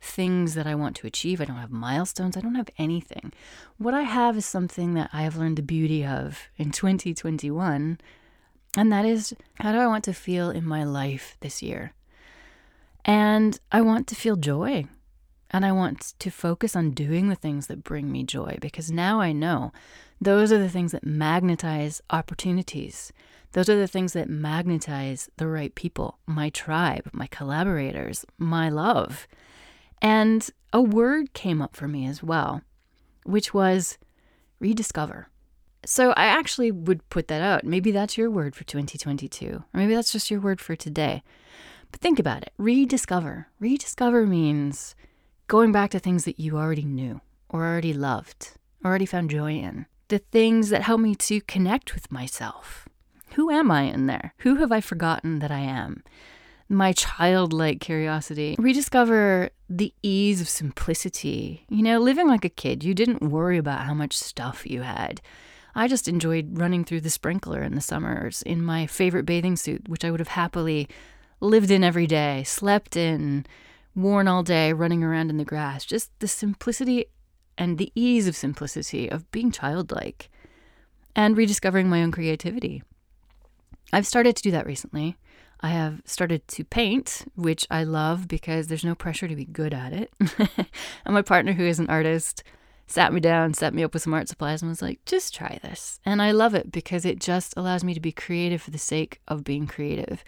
things 0.00 0.54
that 0.54 0.66
I 0.66 0.74
want 0.74 0.96
to 0.96 1.06
achieve. 1.06 1.40
I 1.40 1.44
don't 1.44 1.56
have 1.56 1.70
milestones. 1.70 2.36
I 2.36 2.40
don't 2.40 2.54
have 2.54 2.68
anything. 2.76 3.32
What 3.78 3.94
I 3.94 4.02
have 4.02 4.36
is 4.36 4.44
something 4.44 4.94
that 4.94 5.10
I 5.12 5.22
have 5.22 5.36
learned 5.36 5.56
the 5.56 5.62
beauty 5.62 6.04
of 6.04 6.48
in 6.56 6.70
2021, 6.70 7.98
and 8.76 8.92
that 8.92 9.06
is 9.06 9.34
how 9.60 9.72
do 9.72 9.78
I 9.78 9.86
want 9.86 10.04
to 10.04 10.12
feel 10.12 10.50
in 10.50 10.66
my 10.66 10.84
life 10.84 11.36
this 11.40 11.62
year? 11.62 11.94
And 13.04 13.58
I 13.70 13.80
want 13.80 14.06
to 14.08 14.14
feel 14.14 14.36
joy. 14.36 14.86
And 15.50 15.64
I 15.64 15.72
want 15.72 16.14
to 16.18 16.30
focus 16.30 16.74
on 16.74 16.90
doing 16.90 17.28
the 17.28 17.36
things 17.36 17.68
that 17.68 17.84
bring 17.84 18.10
me 18.10 18.24
joy 18.24 18.58
because 18.60 18.90
now 18.90 19.20
I 19.20 19.32
know 19.32 19.72
those 20.20 20.50
are 20.50 20.58
the 20.58 20.68
things 20.68 20.90
that 20.92 21.06
magnetize 21.06 22.00
opportunities. 22.10 23.12
Those 23.52 23.68
are 23.68 23.76
the 23.76 23.86
things 23.86 24.14
that 24.14 24.28
magnetize 24.28 25.30
the 25.36 25.46
right 25.46 25.72
people, 25.74 26.18
my 26.26 26.50
tribe, 26.50 27.08
my 27.12 27.28
collaborators, 27.28 28.24
my 28.36 28.68
love. 28.68 29.28
And 30.02 30.48
a 30.72 30.82
word 30.82 31.34
came 31.34 31.62
up 31.62 31.76
for 31.76 31.86
me 31.86 32.04
as 32.06 32.20
well, 32.20 32.62
which 33.24 33.54
was 33.54 33.96
rediscover. 34.58 35.28
So 35.86 36.10
I 36.12 36.26
actually 36.26 36.72
would 36.72 37.08
put 37.10 37.28
that 37.28 37.42
out. 37.42 37.62
Maybe 37.62 37.92
that's 37.92 38.18
your 38.18 38.28
word 38.28 38.56
for 38.56 38.64
2022, 38.64 39.46
or 39.46 39.64
maybe 39.72 39.94
that's 39.94 40.12
just 40.12 40.32
your 40.32 40.40
word 40.40 40.60
for 40.60 40.74
today. 40.74 41.22
But 41.94 42.00
think 42.00 42.18
about 42.18 42.42
it 42.42 42.52
rediscover. 42.58 43.46
Rediscover 43.60 44.26
means 44.26 44.96
going 45.46 45.70
back 45.70 45.92
to 45.92 46.00
things 46.00 46.24
that 46.24 46.40
you 46.40 46.58
already 46.58 46.84
knew, 46.84 47.20
or 47.48 47.64
already 47.64 47.92
loved, 47.92 48.54
already 48.84 49.06
found 49.06 49.30
joy 49.30 49.52
in. 49.52 49.86
The 50.08 50.18
things 50.18 50.70
that 50.70 50.82
help 50.82 51.00
me 51.00 51.14
to 51.14 51.40
connect 51.42 51.94
with 51.94 52.10
myself. 52.10 52.88
Who 53.34 53.48
am 53.48 53.70
I 53.70 53.82
in 53.82 54.06
there? 54.06 54.34
Who 54.38 54.56
have 54.56 54.72
I 54.72 54.80
forgotten 54.80 55.38
that 55.38 55.52
I 55.52 55.60
am? 55.60 56.02
my 56.68 56.92
childlike 56.92 57.80
curiosity, 57.80 58.56
rediscover 58.58 59.50
the 59.68 59.94
ease 60.02 60.40
of 60.40 60.48
simplicity. 60.48 61.64
You 61.68 61.84
know, 61.84 62.00
living 62.00 62.26
like 62.26 62.44
a 62.44 62.48
kid, 62.48 62.82
you 62.82 62.94
didn't 62.94 63.22
worry 63.22 63.58
about 63.58 63.82
how 63.82 63.94
much 63.94 64.16
stuff 64.16 64.66
you 64.66 64.80
had. 64.80 65.20
I 65.76 65.86
just 65.86 66.08
enjoyed 66.08 66.58
running 66.58 66.84
through 66.84 67.02
the 67.02 67.10
sprinkler 67.10 67.62
in 67.62 67.76
the 67.76 67.80
summers 67.80 68.42
in 68.42 68.64
my 68.64 68.86
favorite 68.88 69.26
bathing 69.26 69.54
suit, 69.56 69.88
which 69.88 70.04
I 70.04 70.10
would 70.10 70.20
have 70.20 70.28
happily 70.28 70.88
lived 71.40 71.70
in 71.70 71.84
every 71.84 72.06
day, 72.06 72.42
slept 72.44 72.96
in, 72.96 73.46
worn 73.94 74.28
all 74.28 74.42
day, 74.42 74.72
running 74.72 75.02
around 75.02 75.30
in 75.30 75.36
the 75.36 75.44
grass. 75.44 75.84
Just 75.84 76.10
the 76.20 76.28
simplicity 76.28 77.06
and 77.56 77.78
the 77.78 77.92
ease 77.94 78.26
of 78.26 78.36
simplicity 78.36 79.08
of 79.08 79.30
being 79.30 79.50
childlike 79.50 80.30
and 81.14 81.36
rediscovering 81.36 81.88
my 81.88 82.02
own 82.02 82.10
creativity. 82.10 82.82
I've 83.92 84.06
started 84.06 84.36
to 84.36 84.42
do 84.42 84.50
that 84.50 84.66
recently. 84.66 85.16
I 85.60 85.68
have 85.68 86.02
started 86.04 86.46
to 86.48 86.64
paint, 86.64 87.24
which 87.36 87.66
I 87.70 87.84
love 87.84 88.28
because 88.28 88.66
there's 88.66 88.84
no 88.84 88.94
pressure 88.94 89.28
to 89.28 89.36
be 89.36 89.44
good 89.44 89.72
at 89.72 89.92
it. 89.92 90.12
and 91.04 91.14
my 91.14 91.22
partner, 91.22 91.52
who 91.52 91.64
is 91.64 91.78
an 91.78 91.88
artist, 91.88 92.42
sat 92.86 93.12
me 93.12 93.20
down, 93.20 93.54
set 93.54 93.72
me 93.72 93.82
up 93.82 93.94
with 93.94 94.02
some 94.02 94.12
art 94.12 94.28
supplies, 94.28 94.60
and 94.60 94.68
was 94.68 94.82
like, 94.82 95.02
just 95.06 95.34
try 95.34 95.58
this. 95.62 96.00
And 96.04 96.20
I 96.20 96.32
love 96.32 96.54
it 96.54 96.70
because 96.70 97.04
it 97.04 97.18
just 97.18 97.54
allows 97.56 97.82
me 97.82 97.94
to 97.94 98.00
be 98.00 98.12
creative 98.12 98.60
for 98.60 98.72
the 98.72 98.78
sake 98.78 99.20
of 99.28 99.44
being 99.44 99.66
creative. 99.66 100.24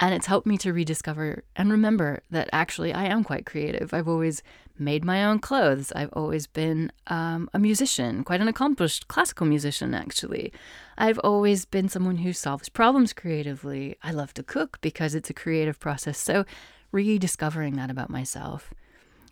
And 0.00 0.12
it's 0.12 0.26
helped 0.26 0.46
me 0.46 0.58
to 0.58 0.72
rediscover 0.72 1.44
and 1.54 1.70
remember 1.70 2.22
that 2.30 2.48
actually 2.52 2.92
I 2.92 3.04
am 3.04 3.22
quite 3.22 3.46
creative. 3.46 3.94
I've 3.94 4.08
always 4.08 4.42
made 4.76 5.04
my 5.04 5.24
own 5.24 5.38
clothes. 5.38 5.92
I've 5.92 6.12
always 6.14 6.46
been 6.48 6.90
um, 7.06 7.48
a 7.54 7.58
musician, 7.58 8.24
quite 8.24 8.40
an 8.40 8.48
accomplished 8.48 9.06
classical 9.06 9.46
musician, 9.46 9.94
actually. 9.94 10.52
I've 10.98 11.20
always 11.20 11.64
been 11.64 11.88
someone 11.88 12.18
who 12.18 12.32
solves 12.32 12.68
problems 12.68 13.12
creatively. 13.12 13.96
I 14.02 14.10
love 14.10 14.34
to 14.34 14.42
cook 14.42 14.78
because 14.80 15.14
it's 15.14 15.30
a 15.30 15.34
creative 15.34 15.78
process. 15.78 16.18
So, 16.18 16.44
rediscovering 16.90 17.76
that 17.76 17.90
about 17.90 18.10
myself 18.10 18.72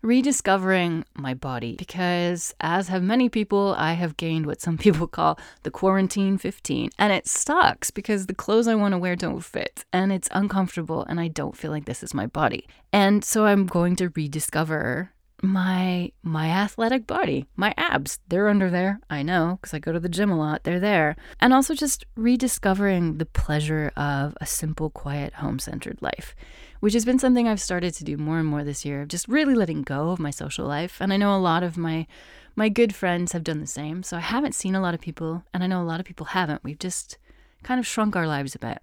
rediscovering 0.03 1.05
my 1.15 1.33
body 1.33 1.77
because, 1.77 2.55
as 2.61 2.89
have 2.89 3.03
many 3.03 3.29
people, 3.29 3.75
I 3.79 3.93
have 3.93 4.17
gained 4.17 4.47
what 4.47 4.61
some 4.61 4.77
people 4.85 5.07
call 5.07 5.39
the 5.63 5.71
quarantine 5.71 6.39
15. 6.39 6.91
And 6.99 7.13
it 7.13 7.27
sucks 7.27 7.91
because 7.91 8.27
the 8.27 8.35
clothes 8.35 8.69
I 8.69 8.75
want 8.75 8.93
to 8.93 8.99
wear 8.99 9.17
don't 9.17 9.41
fit 9.41 9.85
and 9.93 10.13
it's 10.13 10.29
uncomfortable 10.33 11.05
and 11.05 11.21
I 11.21 11.29
don't 11.29 11.57
feel 11.57 11.71
like 11.71 11.85
this 11.85 12.03
is 12.03 12.13
my 12.13 12.27
body. 12.27 12.67
And 12.93 13.25
so 13.25 13.47
I'm 13.47 13.67
going 13.67 13.97
to 13.97 14.11
rediscover 14.11 15.12
my 15.45 16.11
my 16.23 16.49
athletic 16.49 17.05
body 17.05 17.47
my 17.57 17.75
abs 17.77 18.21
they're 18.29 18.49
under 18.49 18.71
there 18.71 19.01
i 19.11 19.23
know 19.23 19.59
because 19.61 19.75
i 19.75 19.79
go 19.79 19.91
to 19.91 19.99
the 19.99 20.09
gym 20.09 20.31
a 20.31 20.39
lot 20.39 20.63
they're 20.63 20.79
there 20.79 21.17
and 21.41 21.53
also 21.53 21.75
just 21.75 22.07
rediscovering 22.15 23.19
the 23.19 23.27
pleasure 23.27 23.91
of 23.97 24.37
a 24.41 24.47
simple 24.47 24.89
quiet 24.89 25.35
home-centered 25.35 26.01
life 26.01 26.37
which 26.83 26.95
has 26.95 27.05
been 27.05 27.21
something 27.21 27.47
I've 27.47 27.61
started 27.61 27.95
to 27.95 28.03
do 28.03 28.17
more 28.17 28.41
and 28.41 28.49
more 28.49 28.65
this 28.65 28.85
year, 28.85 29.05
just 29.05 29.29
really 29.29 29.55
letting 29.55 29.83
go 29.83 30.11
of 30.11 30.19
my 30.19 30.31
social 30.31 30.67
life. 30.67 31.01
And 31.01 31.13
I 31.13 31.17
know 31.17 31.33
a 31.33 31.39
lot 31.39 31.63
of 31.63 31.77
my 31.77 32.09
my 32.57 32.69
good 32.69 32.93
friends 32.93 33.31
have 33.31 33.45
done 33.45 33.61
the 33.61 33.69
same. 33.69 34.03
So 34.03 34.17
I 34.17 34.21
haven't 34.21 34.57
seen 34.57 34.75
a 34.75 34.81
lot 34.81 34.93
of 34.93 35.01
people, 35.01 35.45
and 35.55 35.63
I 35.63 35.69
know 35.69 35.81
a 35.81 35.85
lot 35.85 36.01
of 36.01 36.07
people 36.07 36.27
haven't. 36.27 36.65
We've 36.65 36.81
just 36.81 37.19
kind 37.63 37.79
of 37.79 37.87
shrunk 37.87 38.17
our 38.17 38.27
lives 38.27 38.57
a 38.57 38.59
bit. 38.59 38.81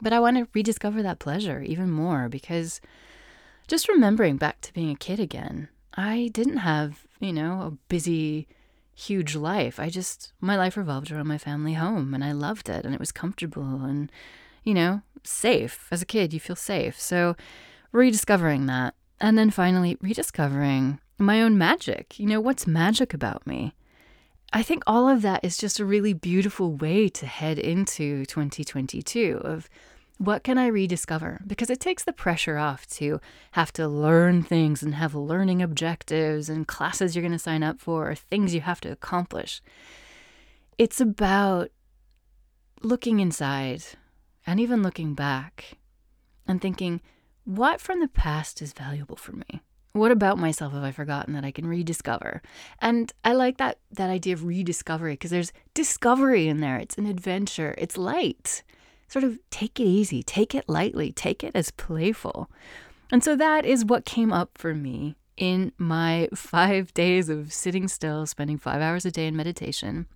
But 0.00 0.12
I 0.12 0.18
want 0.18 0.38
to 0.38 0.48
rediscover 0.52 1.00
that 1.04 1.20
pleasure 1.20 1.62
even 1.62 1.88
more 1.88 2.28
because 2.28 2.80
just 3.68 3.88
remembering 3.88 4.36
back 4.36 4.60
to 4.62 4.72
being 4.72 4.90
a 4.90 4.96
kid 4.96 5.20
again, 5.20 5.68
I 5.94 6.30
didn't 6.32 6.58
have, 6.58 7.06
you 7.20 7.32
know, 7.32 7.62
a 7.62 7.70
busy, 7.88 8.48
huge 8.94 9.36
life. 9.36 9.78
I 9.78 9.88
just, 9.88 10.32
my 10.40 10.56
life 10.56 10.76
revolved 10.76 11.12
around 11.12 11.28
my 11.28 11.38
family 11.38 11.74
home 11.74 12.14
and 12.14 12.24
I 12.24 12.32
loved 12.32 12.68
it 12.68 12.84
and 12.84 12.94
it 12.94 13.00
was 13.00 13.12
comfortable 13.12 13.84
and 13.84 14.10
you 14.68 14.74
know, 14.74 15.00
safe. 15.24 15.88
As 15.90 16.02
a 16.02 16.06
kid, 16.06 16.34
you 16.34 16.40
feel 16.40 16.54
safe. 16.54 17.00
So 17.00 17.36
rediscovering 17.90 18.66
that. 18.66 18.94
And 19.18 19.38
then 19.38 19.48
finally, 19.50 19.96
rediscovering 20.02 21.00
my 21.16 21.40
own 21.40 21.56
magic. 21.56 22.18
You 22.18 22.26
know, 22.26 22.38
what's 22.38 22.66
magic 22.66 23.14
about 23.14 23.46
me? 23.46 23.74
I 24.52 24.62
think 24.62 24.82
all 24.86 25.08
of 25.08 25.22
that 25.22 25.42
is 25.42 25.56
just 25.56 25.80
a 25.80 25.86
really 25.86 26.12
beautiful 26.12 26.74
way 26.74 27.08
to 27.08 27.24
head 27.24 27.58
into 27.58 28.26
2022 28.26 29.40
of 29.42 29.70
what 30.18 30.44
can 30.44 30.58
I 30.58 30.66
rediscover? 30.66 31.40
Because 31.46 31.70
it 31.70 31.80
takes 31.80 32.04
the 32.04 32.12
pressure 32.12 32.58
off 32.58 32.86
to 32.88 33.20
have 33.52 33.72
to 33.74 33.88
learn 33.88 34.42
things 34.42 34.82
and 34.82 34.96
have 34.96 35.14
learning 35.14 35.62
objectives 35.62 36.48
and 36.48 36.68
classes 36.68 37.14
you're 37.14 37.22
going 37.22 37.32
to 37.32 37.38
sign 37.38 37.62
up 37.62 37.80
for 37.80 38.10
or 38.10 38.14
things 38.14 38.54
you 38.54 38.60
have 38.60 38.80
to 38.82 38.92
accomplish. 38.92 39.62
It's 40.76 41.00
about 41.00 41.70
looking 42.82 43.20
inside, 43.20 43.82
and 44.46 44.60
even 44.60 44.82
looking 44.82 45.14
back 45.14 45.78
and 46.46 46.60
thinking, 46.60 47.00
what 47.44 47.80
from 47.80 48.00
the 48.00 48.08
past 48.08 48.62
is 48.62 48.72
valuable 48.72 49.16
for 49.16 49.32
me? 49.32 49.60
What 49.92 50.12
about 50.12 50.38
myself 50.38 50.72
have 50.72 50.84
I 50.84 50.92
forgotten 50.92 51.34
that 51.34 51.44
I 51.44 51.50
can 51.50 51.66
rediscover? 51.66 52.40
And 52.80 53.12
I 53.24 53.32
like 53.32 53.56
that 53.58 53.78
that 53.90 54.10
idea 54.10 54.34
of 54.34 54.44
rediscovery 54.44 55.14
because 55.14 55.30
there's 55.30 55.52
discovery 55.74 56.46
in 56.46 56.60
there. 56.60 56.78
It's 56.78 56.98
an 56.98 57.06
adventure. 57.06 57.74
It's 57.78 57.96
light. 57.96 58.62
Sort 59.08 59.24
of 59.24 59.38
take 59.50 59.80
it 59.80 59.84
easy, 59.84 60.22
take 60.22 60.54
it 60.54 60.68
lightly, 60.68 61.12
take 61.12 61.42
it 61.42 61.52
as 61.54 61.70
playful. 61.70 62.50
And 63.10 63.24
so 63.24 63.34
that 63.36 63.64
is 63.64 63.84
what 63.84 64.04
came 64.04 64.32
up 64.32 64.58
for 64.58 64.74
me 64.74 65.16
in 65.36 65.72
my 65.78 66.28
five 66.34 66.92
days 66.94 67.28
of 67.28 67.52
sitting 67.52 67.88
still, 67.88 68.26
spending 68.26 68.58
five 68.58 68.82
hours 68.82 69.06
a 69.06 69.10
day 69.10 69.26
in 69.26 69.36
meditation. 69.36 70.06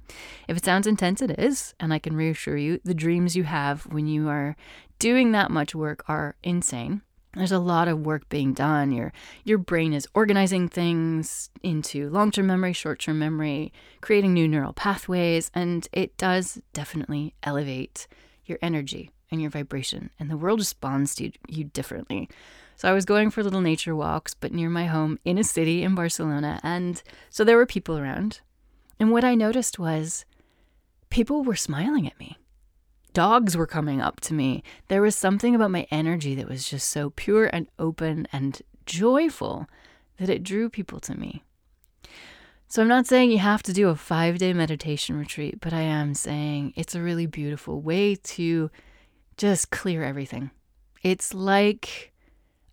If 0.48 0.56
it 0.56 0.64
sounds 0.64 0.86
intense, 0.86 1.22
it 1.22 1.38
is. 1.38 1.74
And 1.80 1.92
I 1.92 1.98
can 1.98 2.16
reassure 2.16 2.56
you, 2.56 2.80
the 2.84 2.94
dreams 2.94 3.36
you 3.36 3.44
have 3.44 3.86
when 3.86 4.06
you 4.06 4.28
are 4.28 4.56
doing 4.98 5.32
that 5.32 5.50
much 5.50 5.74
work 5.74 6.04
are 6.08 6.36
insane. 6.42 7.02
There's 7.34 7.52
a 7.52 7.58
lot 7.58 7.88
of 7.88 8.04
work 8.04 8.28
being 8.28 8.52
done. 8.52 8.92
Your 8.92 9.10
your 9.42 9.56
brain 9.56 9.94
is 9.94 10.06
organizing 10.14 10.68
things 10.68 11.48
into 11.62 12.10
long-term 12.10 12.46
memory, 12.46 12.74
short-term 12.74 13.18
memory, 13.18 13.72
creating 14.02 14.34
new 14.34 14.46
neural 14.46 14.74
pathways, 14.74 15.50
and 15.54 15.88
it 15.92 16.18
does 16.18 16.60
definitely 16.74 17.34
elevate 17.42 18.06
your 18.44 18.58
energy 18.62 19.10
and 19.30 19.40
your 19.40 19.50
vibration, 19.50 20.10
and 20.18 20.30
the 20.30 20.36
world 20.36 20.58
responds 20.58 21.14
to 21.16 21.32
you 21.48 21.64
differently. 21.64 22.28
So 22.76 22.88
I 22.88 22.92
was 22.92 23.04
going 23.04 23.30
for 23.30 23.42
little 23.42 23.60
nature 23.60 23.96
walks, 23.96 24.34
but 24.34 24.52
near 24.52 24.68
my 24.68 24.86
home 24.86 25.18
in 25.24 25.38
a 25.38 25.44
city 25.44 25.82
in 25.82 25.94
Barcelona. 25.94 26.60
And 26.62 27.02
so 27.30 27.44
there 27.44 27.56
were 27.56 27.66
people 27.66 27.96
around. 27.96 28.40
And 28.98 29.10
what 29.10 29.24
I 29.24 29.34
noticed 29.34 29.78
was 29.78 30.24
people 31.10 31.44
were 31.44 31.56
smiling 31.56 32.06
at 32.06 32.18
me. 32.18 32.38
Dogs 33.12 33.56
were 33.56 33.66
coming 33.66 34.00
up 34.00 34.20
to 34.20 34.34
me. 34.34 34.62
There 34.88 35.02
was 35.02 35.14
something 35.14 35.54
about 35.54 35.70
my 35.70 35.86
energy 35.90 36.34
that 36.34 36.48
was 36.48 36.68
just 36.68 36.90
so 36.90 37.10
pure 37.10 37.46
and 37.52 37.68
open 37.78 38.26
and 38.32 38.60
joyful 38.86 39.66
that 40.18 40.30
it 40.30 40.42
drew 40.42 40.68
people 40.68 40.98
to 41.00 41.18
me. 41.18 41.42
So 42.72 42.80
I'm 42.80 42.88
not 42.88 43.06
saying 43.06 43.30
you 43.30 43.38
have 43.38 43.62
to 43.64 43.74
do 43.74 43.90
a 43.90 43.94
five 43.94 44.38
day 44.38 44.54
meditation 44.54 45.18
retreat, 45.18 45.60
but 45.60 45.74
I 45.74 45.82
am 45.82 46.14
saying 46.14 46.72
it's 46.74 46.94
a 46.94 47.02
really 47.02 47.26
beautiful 47.26 47.82
way 47.82 48.14
to 48.14 48.70
just 49.36 49.70
clear 49.70 50.02
everything. 50.02 50.50
It's 51.02 51.34
like 51.34 52.14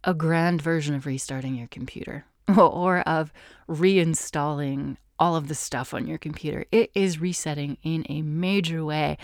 a 0.06 0.14
grand 0.14 0.62
version 0.62 0.96
of 0.96 1.06
restarting 1.06 1.56
your 1.56 1.68
computer 1.68 2.24
or 2.58 3.02
of 3.02 3.34
reinstalling 3.68 4.96
all 5.20 5.36
of 5.36 5.50
the 5.50 5.54
stuff 5.54 5.94
on 5.94 6.08
your 6.08 6.18
computer. 6.18 6.64
It 6.72 6.92
is 6.96 7.20
resetting 7.20 7.78
in 7.84 8.06
a 8.08 8.22
major 8.22 8.86
way. 8.86 9.18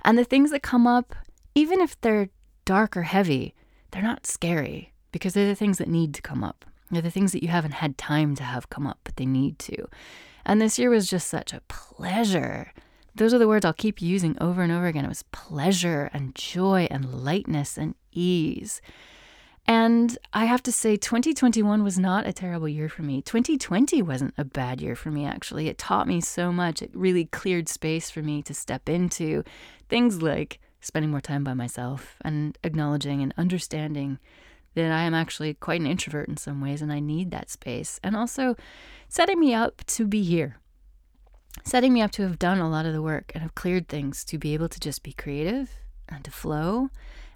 And 0.00 0.16
the 0.16 0.24
things 0.24 0.50
that 0.52 0.62
come 0.62 0.86
up, 0.86 1.14
even 1.54 1.78
if 1.78 2.00
they're 2.00 2.30
dark 2.64 2.96
or 2.96 3.02
heavy, 3.02 3.54
they're 3.90 4.00
not 4.00 4.24
scary 4.24 4.94
because 5.10 5.34
they're 5.34 5.46
the 5.46 5.54
things 5.54 5.76
that 5.76 5.88
need 5.88 6.14
to 6.14 6.22
come 6.22 6.42
up. 6.42 6.64
They're 6.92 7.02
the 7.02 7.10
things 7.10 7.32
that 7.32 7.42
you 7.42 7.48
haven't 7.48 7.72
had 7.72 7.98
time 7.98 8.34
to 8.36 8.42
have 8.42 8.70
come 8.70 8.86
up, 8.86 8.98
but 9.02 9.16
they 9.16 9.26
need 9.26 9.58
to. 9.60 9.88
And 10.44 10.60
this 10.60 10.78
year 10.78 10.90
was 10.90 11.08
just 11.08 11.28
such 11.28 11.52
a 11.52 11.62
pleasure. 11.68 12.72
Those 13.14 13.32
are 13.32 13.38
the 13.38 13.48
words 13.48 13.64
I'll 13.64 13.72
keep 13.72 14.00
using 14.00 14.36
over 14.40 14.62
and 14.62 14.72
over 14.72 14.86
again. 14.86 15.04
It 15.04 15.08
was 15.08 15.24
pleasure 15.32 16.10
and 16.12 16.34
joy 16.34 16.88
and 16.90 17.24
lightness 17.24 17.76
and 17.76 17.94
ease. 18.12 18.80
And 19.66 20.18
I 20.32 20.46
have 20.46 20.62
to 20.64 20.72
say, 20.72 20.96
2021 20.96 21.84
was 21.84 21.98
not 21.98 22.26
a 22.26 22.32
terrible 22.32 22.68
year 22.68 22.88
for 22.88 23.02
me. 23.02 23.22
2020 23.22 24.02
wasn't 24.02 24.34
a 24.36 24.44
bad 24.44 24.80
year 24.80 24.96
for 24.96 25.10
me, 25.10 25.24
actually. 25.24 25.68
It 25.68 25.78
taught 25.78 26.08
me 26.08 26.20
so 26.20 26.50
much. 26.50 26.82
It 26.82 26.90
really 26.94 27.26
cleared 27.26 27.68
space 27.68 28.10
for 28.10 28.22
me 28.22 28.42
to 28.42 28.54
step 28.54 28.88
into 28.88 29.44
things 29.88 30.20
like 30.20 30.58
spending 30.80 31.10
more 31.10 31.20
time 31.20 31.44
by 31.44 31.54
myself 31.54 32.16
and 32.24 32.58
acknowledging 32.64 33.22
and 33.22 33.32
understanding 33.38 34.18
that 34.74 34.90
I 34.90 35.02
am 35.02 35.14
actually 35.14 35.54
quite 35.54 35.80
an 35.80 35.86
introvert 35.86 36.28
in 36.28 36.36
some 36.36 36.60
ways 36.60 36.82
and 36.82 36.92
I 36.92 37.00
need 37.00 37.30
that 37.30 37.50
space. 37.50 38.00
And 38.02 38.16
also 38.16 38.56
setting 39.08 39.38
me 39.38 39.54
up 39.54 39.82
to 39.86 40.06
be 40.06 40.22
here, 40.22 40.58
setting 41.64 41.92
me 41.92 42.02
up 42.02 42.10
to 42.12 42.22
have 42.22 42.38
done 42.38 42.58
a 42.58 42.70
lot 42.70 42.86
of 42.86 42.92
the 42.92 43.02
work 43.02 43.32
and 43.34 43.42
have 43.42 43.54
cleared 43.54 43.88
things 43.88 44.24
to 44.26 44.38
be 44.38 44.54
able 44.54 44.68
to 44.68 44.80
just 44.80 45.02
be 45.02 45.12
creative 45.12 45.70
and 46.08 46.24
to 46.24 46.30
flow 46.30 46.88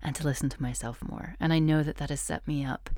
and 0.03 0.15
to 0.17 0.25
listen 0.25 0.49
to 0.49 0.63
myself 0.63 1.03
more. 1.03 1.37
And 1.41 1.53
I 1.53 1.59
know 1.59 1.83
that 1.83 1.97
that 1.97 2.11
has 2.11 2.21
set 2.21 2.47
me 2.47 2.65
up 2.65 2.91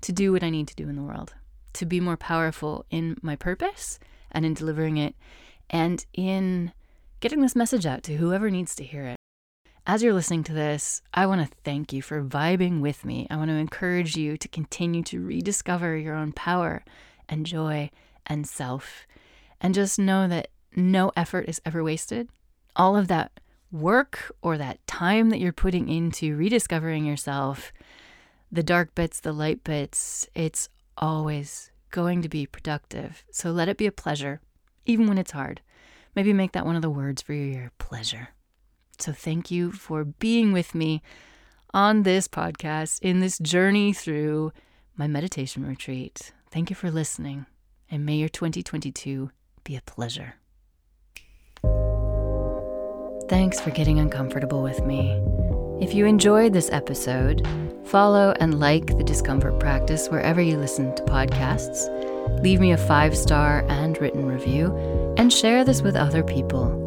to 0.00 0.12
do 0.12 0.32
what 0.32 0.42
I 0.42 0.50
need 0.50 0.68
to 0.68 0.76
do 0.76 0.88
in 0.88 0.96
the 0.96 1.02
world, 1.02 1.34
to 1.74 1.86
be 1.86 2.00
more 2.00 2.16
powerful 2.16 2.84
in 2.90 3.16
my 3.22 3.36
purpose 3.36 3.98
and 4.30 4.44
in 4.44 4.54
delivering 4.54 4.96
it 4.96 5.14
and 5.70 6.04
in 6.12 6.72
getting 7.20 7.40
this 7.40 7.56
message 7.56 7.86
out 7.86 8.02
to 8.04 8.16
whoever 8.16 8.50
needs 8.50 8.74
to 8.76 8.84
hear 8.84 9.06
it. 9.06 9.16
As 9.86 10.02
you're 10.02 10.14
listening 10.14 10.44
to 10.44 10.54
this, 10.54 11.02
I 11.12 11.26
want 11.26 11.46
to 11.46 11.56
thank 11.62 11.92
you 11.92 12.00
for 12.00 12.24
vibing 12.24 12.80
with 12.80 13.04
me. 13.04 13.26
I 13.30 13.36
want 13.36 13.50
to 13.50 13.56
encourage 13.56 14.16
you 14.16 14.38
to 14.38 14.48
continue 14.48 15.02
to 15.02 15.20
rediscover 15.20 15.94
your 15.94 16.14
own 16.14 16.32
power 16.32 16.82
and 17.28 17.44
joy 17.44 17.90
and 18.24 18.46
self. 18.46 19.06
And 19.60 19.74
just 19.74 19.98
know 19.98 20.26
that 20.26 20.48
no 20.74 21.12
effort 21.14 21.50
is 21.50 21.60
ever 21.66 21.84
wasted. 21.84 22.30
All 22.74 22.96
of 22.96 23.08
that 23.08 23.38
work 23.70 24.34
or 24.40 24.56
that 24.56 24.84
time 24.86 25.28
that 25.28 25.38
you're 25.38 25.52
putting 25.52 25.90
into 25.90 26.34
rediscovering 26.34 27.04
yourself, 27.04 27.70
the 28.50 28.62
dark 28.62 28.94
bits, 28.94 29.20
the 29.20 29.34
light 29.34 29.64
bits, 29.64 30.26
it's 30.34 30.70
always 30.96 31.70
going 31.90 32.22
to 32.22 32.28
be 32.30 32.46
productive. 32.46 33.22
So 33.30 33.50
let 33.50 33.68
it 33.68 33.76
be 33.76 33.86
a 33.86 33.92
pleasure, 33.92 34.40
even 34.86 35.08
when 35.08 35.18
it's 35.18 35.32
hard. 35.32 35.60
Maybe 36.16 36.32
make 36.32 36.52
that 36.52 36.64
one 36.64 36.76
of 36.76 36.82
the 36.82 36.88
words 36.88 37.20
for 37.20 37.34
your 37.34 37.70
pleasure. 37.76 38.30
So 38.98 39.12
thank 39.12 39.50
you 39.50 39.72
for 39.72 40.04
being 40.04 40.52
with 40.52 40.74
me 40.74 41.02
on 41.72 42.02
this 42.04 42.28
podcast 42.28 43.00
in 43.02 43.20
this 43.20 43.38
journey 43.38 43.92
through 43.92 44.52
my 44.96 45.06
meditation 45.06 45.66
retreat. 45.66 46.32
Thank 46.50 46.70
you 46.70 46.76
for 46.76 46.90
listening. 46.90 47.46
and 47.90 48.04
may 48.06 48.14
your 48.14 48.28
2022 48.28 49.30
be 49.62 49.76
a 49.76 49.80
pleasure. 49.82 50.34
Thanks 53.28 53.60
for 53.60 53.70
getting 53.70 53.98
uncomfortable 53.98 54.62
with 54.62 54.84
me. 54.84 55.10
If 55.80 55.94
you 55.94 56.06
enjoyed 56.06 56.52
this 56.52 56.70
episode, 56.70 57.46
follow 57.84 58.34
and 58.40 58.60
like 58.60 58.86
the 58.86 59.04
discomfort 59.04 59.58
practice 59.60 60.08
wherever 60.08 60.40
you 60.40 60.56
listen 60.56 60.94
to 60.96 61.02
podcasts. 61.04 61.88
Leave 62.42 62.60
me 62.60 62.72
a 62.72 62.76
five 62.76 63.16
star 63.16 63.64
and 63.68 64.00
written 64.00 64.26
review, 64.26 64.74
and 65.16 65.32
share 65.32 65.64
this 65.64 65.82
with 65.82 65.96
other 65.96 66.22
people. 66.22 66.83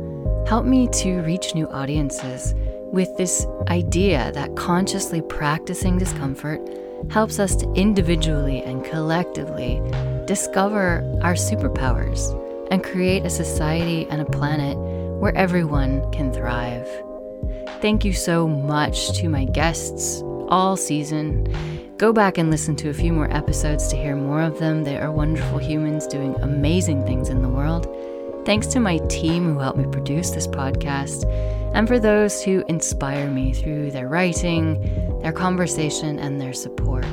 Help 0.48 0.66
me 0.66 0.88
to 0.88 1.20
reach 1.24 1.54
new 1.56 1.68
audiences 1.72 2.56
with 2.94 3.14
this 3.18 3.46
idea 3.68 4.32
that 4.32 4.56
consciously 4.56 5.22
practicing 5.22 5.98
discomfort 5.98 6.62
helps 7.10 7.38
us 7.38 7.54
to 7.58 7.70
individually 7.74 8.64
and 8.64 8.86
collectively 8.86 9.82
discover 10.24 11.00
our 11.22 11.34
superpowers 11.34 12.32
and 12.72 12.82
create 12.82 13.26
a 13.26 13.30
society 13.30 14.08
and 14.10 14.22
a 14.22 14.26
planet 14.26 14.78
where 15.20 15.36
everyone 15.36 16.10
can 16.14 16.32
thrive. 16.32 16.88
Thank 17.82 18.06
you 18.06 18.14
so 18.14 18.48
much 18.48 19.20
to 19.20 19.28
my 19.28 19.44
guests 19.44 20.22
all 20.48 20.78
season. 20.78 21.46
Go 21.98 22.14
back 22.14 22.38
and 22.38 22.50
listen 22.50 22.78
to 22.78 22.90
a 22.90 22.94
few 22.94 23.12
more 23.12 23.30
episodes 23.36 23.90
to 23.90 23.98
hear 23.98 24.16
more 24.16 24.44
of 24.44 24.60
them. 24.60 24.86
They 24.86 24.98
are 24.98 25.12
wonderful 25.12 25.58
humans 25.58 26.08
doing 26.08 26.36
amazing 26.36 27.06
things 27.06 27.28
in 27.28 27.42
the 27.42 27.50
world. 27.50 27.86
Thanks 28.48 28.68
to 28.68 28.80
my 28.80 29.00
team 29.10 29.44
who 29.44 29.60
helped 29.60 29.78
me 29.78 29.86
produce 29.92 30.30
this 30.30 30.48
podcast, 30.48 31.26
and 31.76 31.86
for 31.86 32.00
those 32.00 32.42
who 32.42 32.64
inspire 32.70 33.30
me 33.30 33.52
through 33.52 33.92
their 33.92 34.08
writing, 34.08 35.20
their 35.20 35.34
conversation, 35.34 36.18
and 36.18 36.40
their 36.40 36.54
support. 36.54 37.04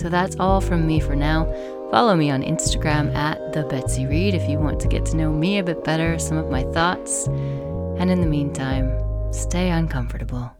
So 0.00 0.08
that's 0.08 0.36
all 0.40 0.62
from 0.62 0.86
me 0.86 1.00
for 1.00 1.14
now. 1.14 1.44
Follow 1.90 2.16
me 2.16 2.30
on 2.30 2.42
Instagram 2.42 3.14
at 3.14 3.52
the 3.52 3.64
Betsy 3.64 4.06
Reed 4.06 4.32
if 4.32 4.48
you 4.48 4.58
want 4.58 4.80
to 4.80 4.88
get 4.88 5.04
to 5.06 5.18
know 5.18 5.30
me 5.30 5.58
a 5.58 5.62
bit 5.62 5.84
better, 5.84 6.18
some 6.18 6.38
of 6.38 6.48
my 6.48 6.62
thoughts. 6.72 7.26
And 7.26 8.10
in 8.10 8.22
the 8.22 8.26
meantime, 8.26 8.90
stay 9.34 9.68
uncomfortable. 9.68 10.50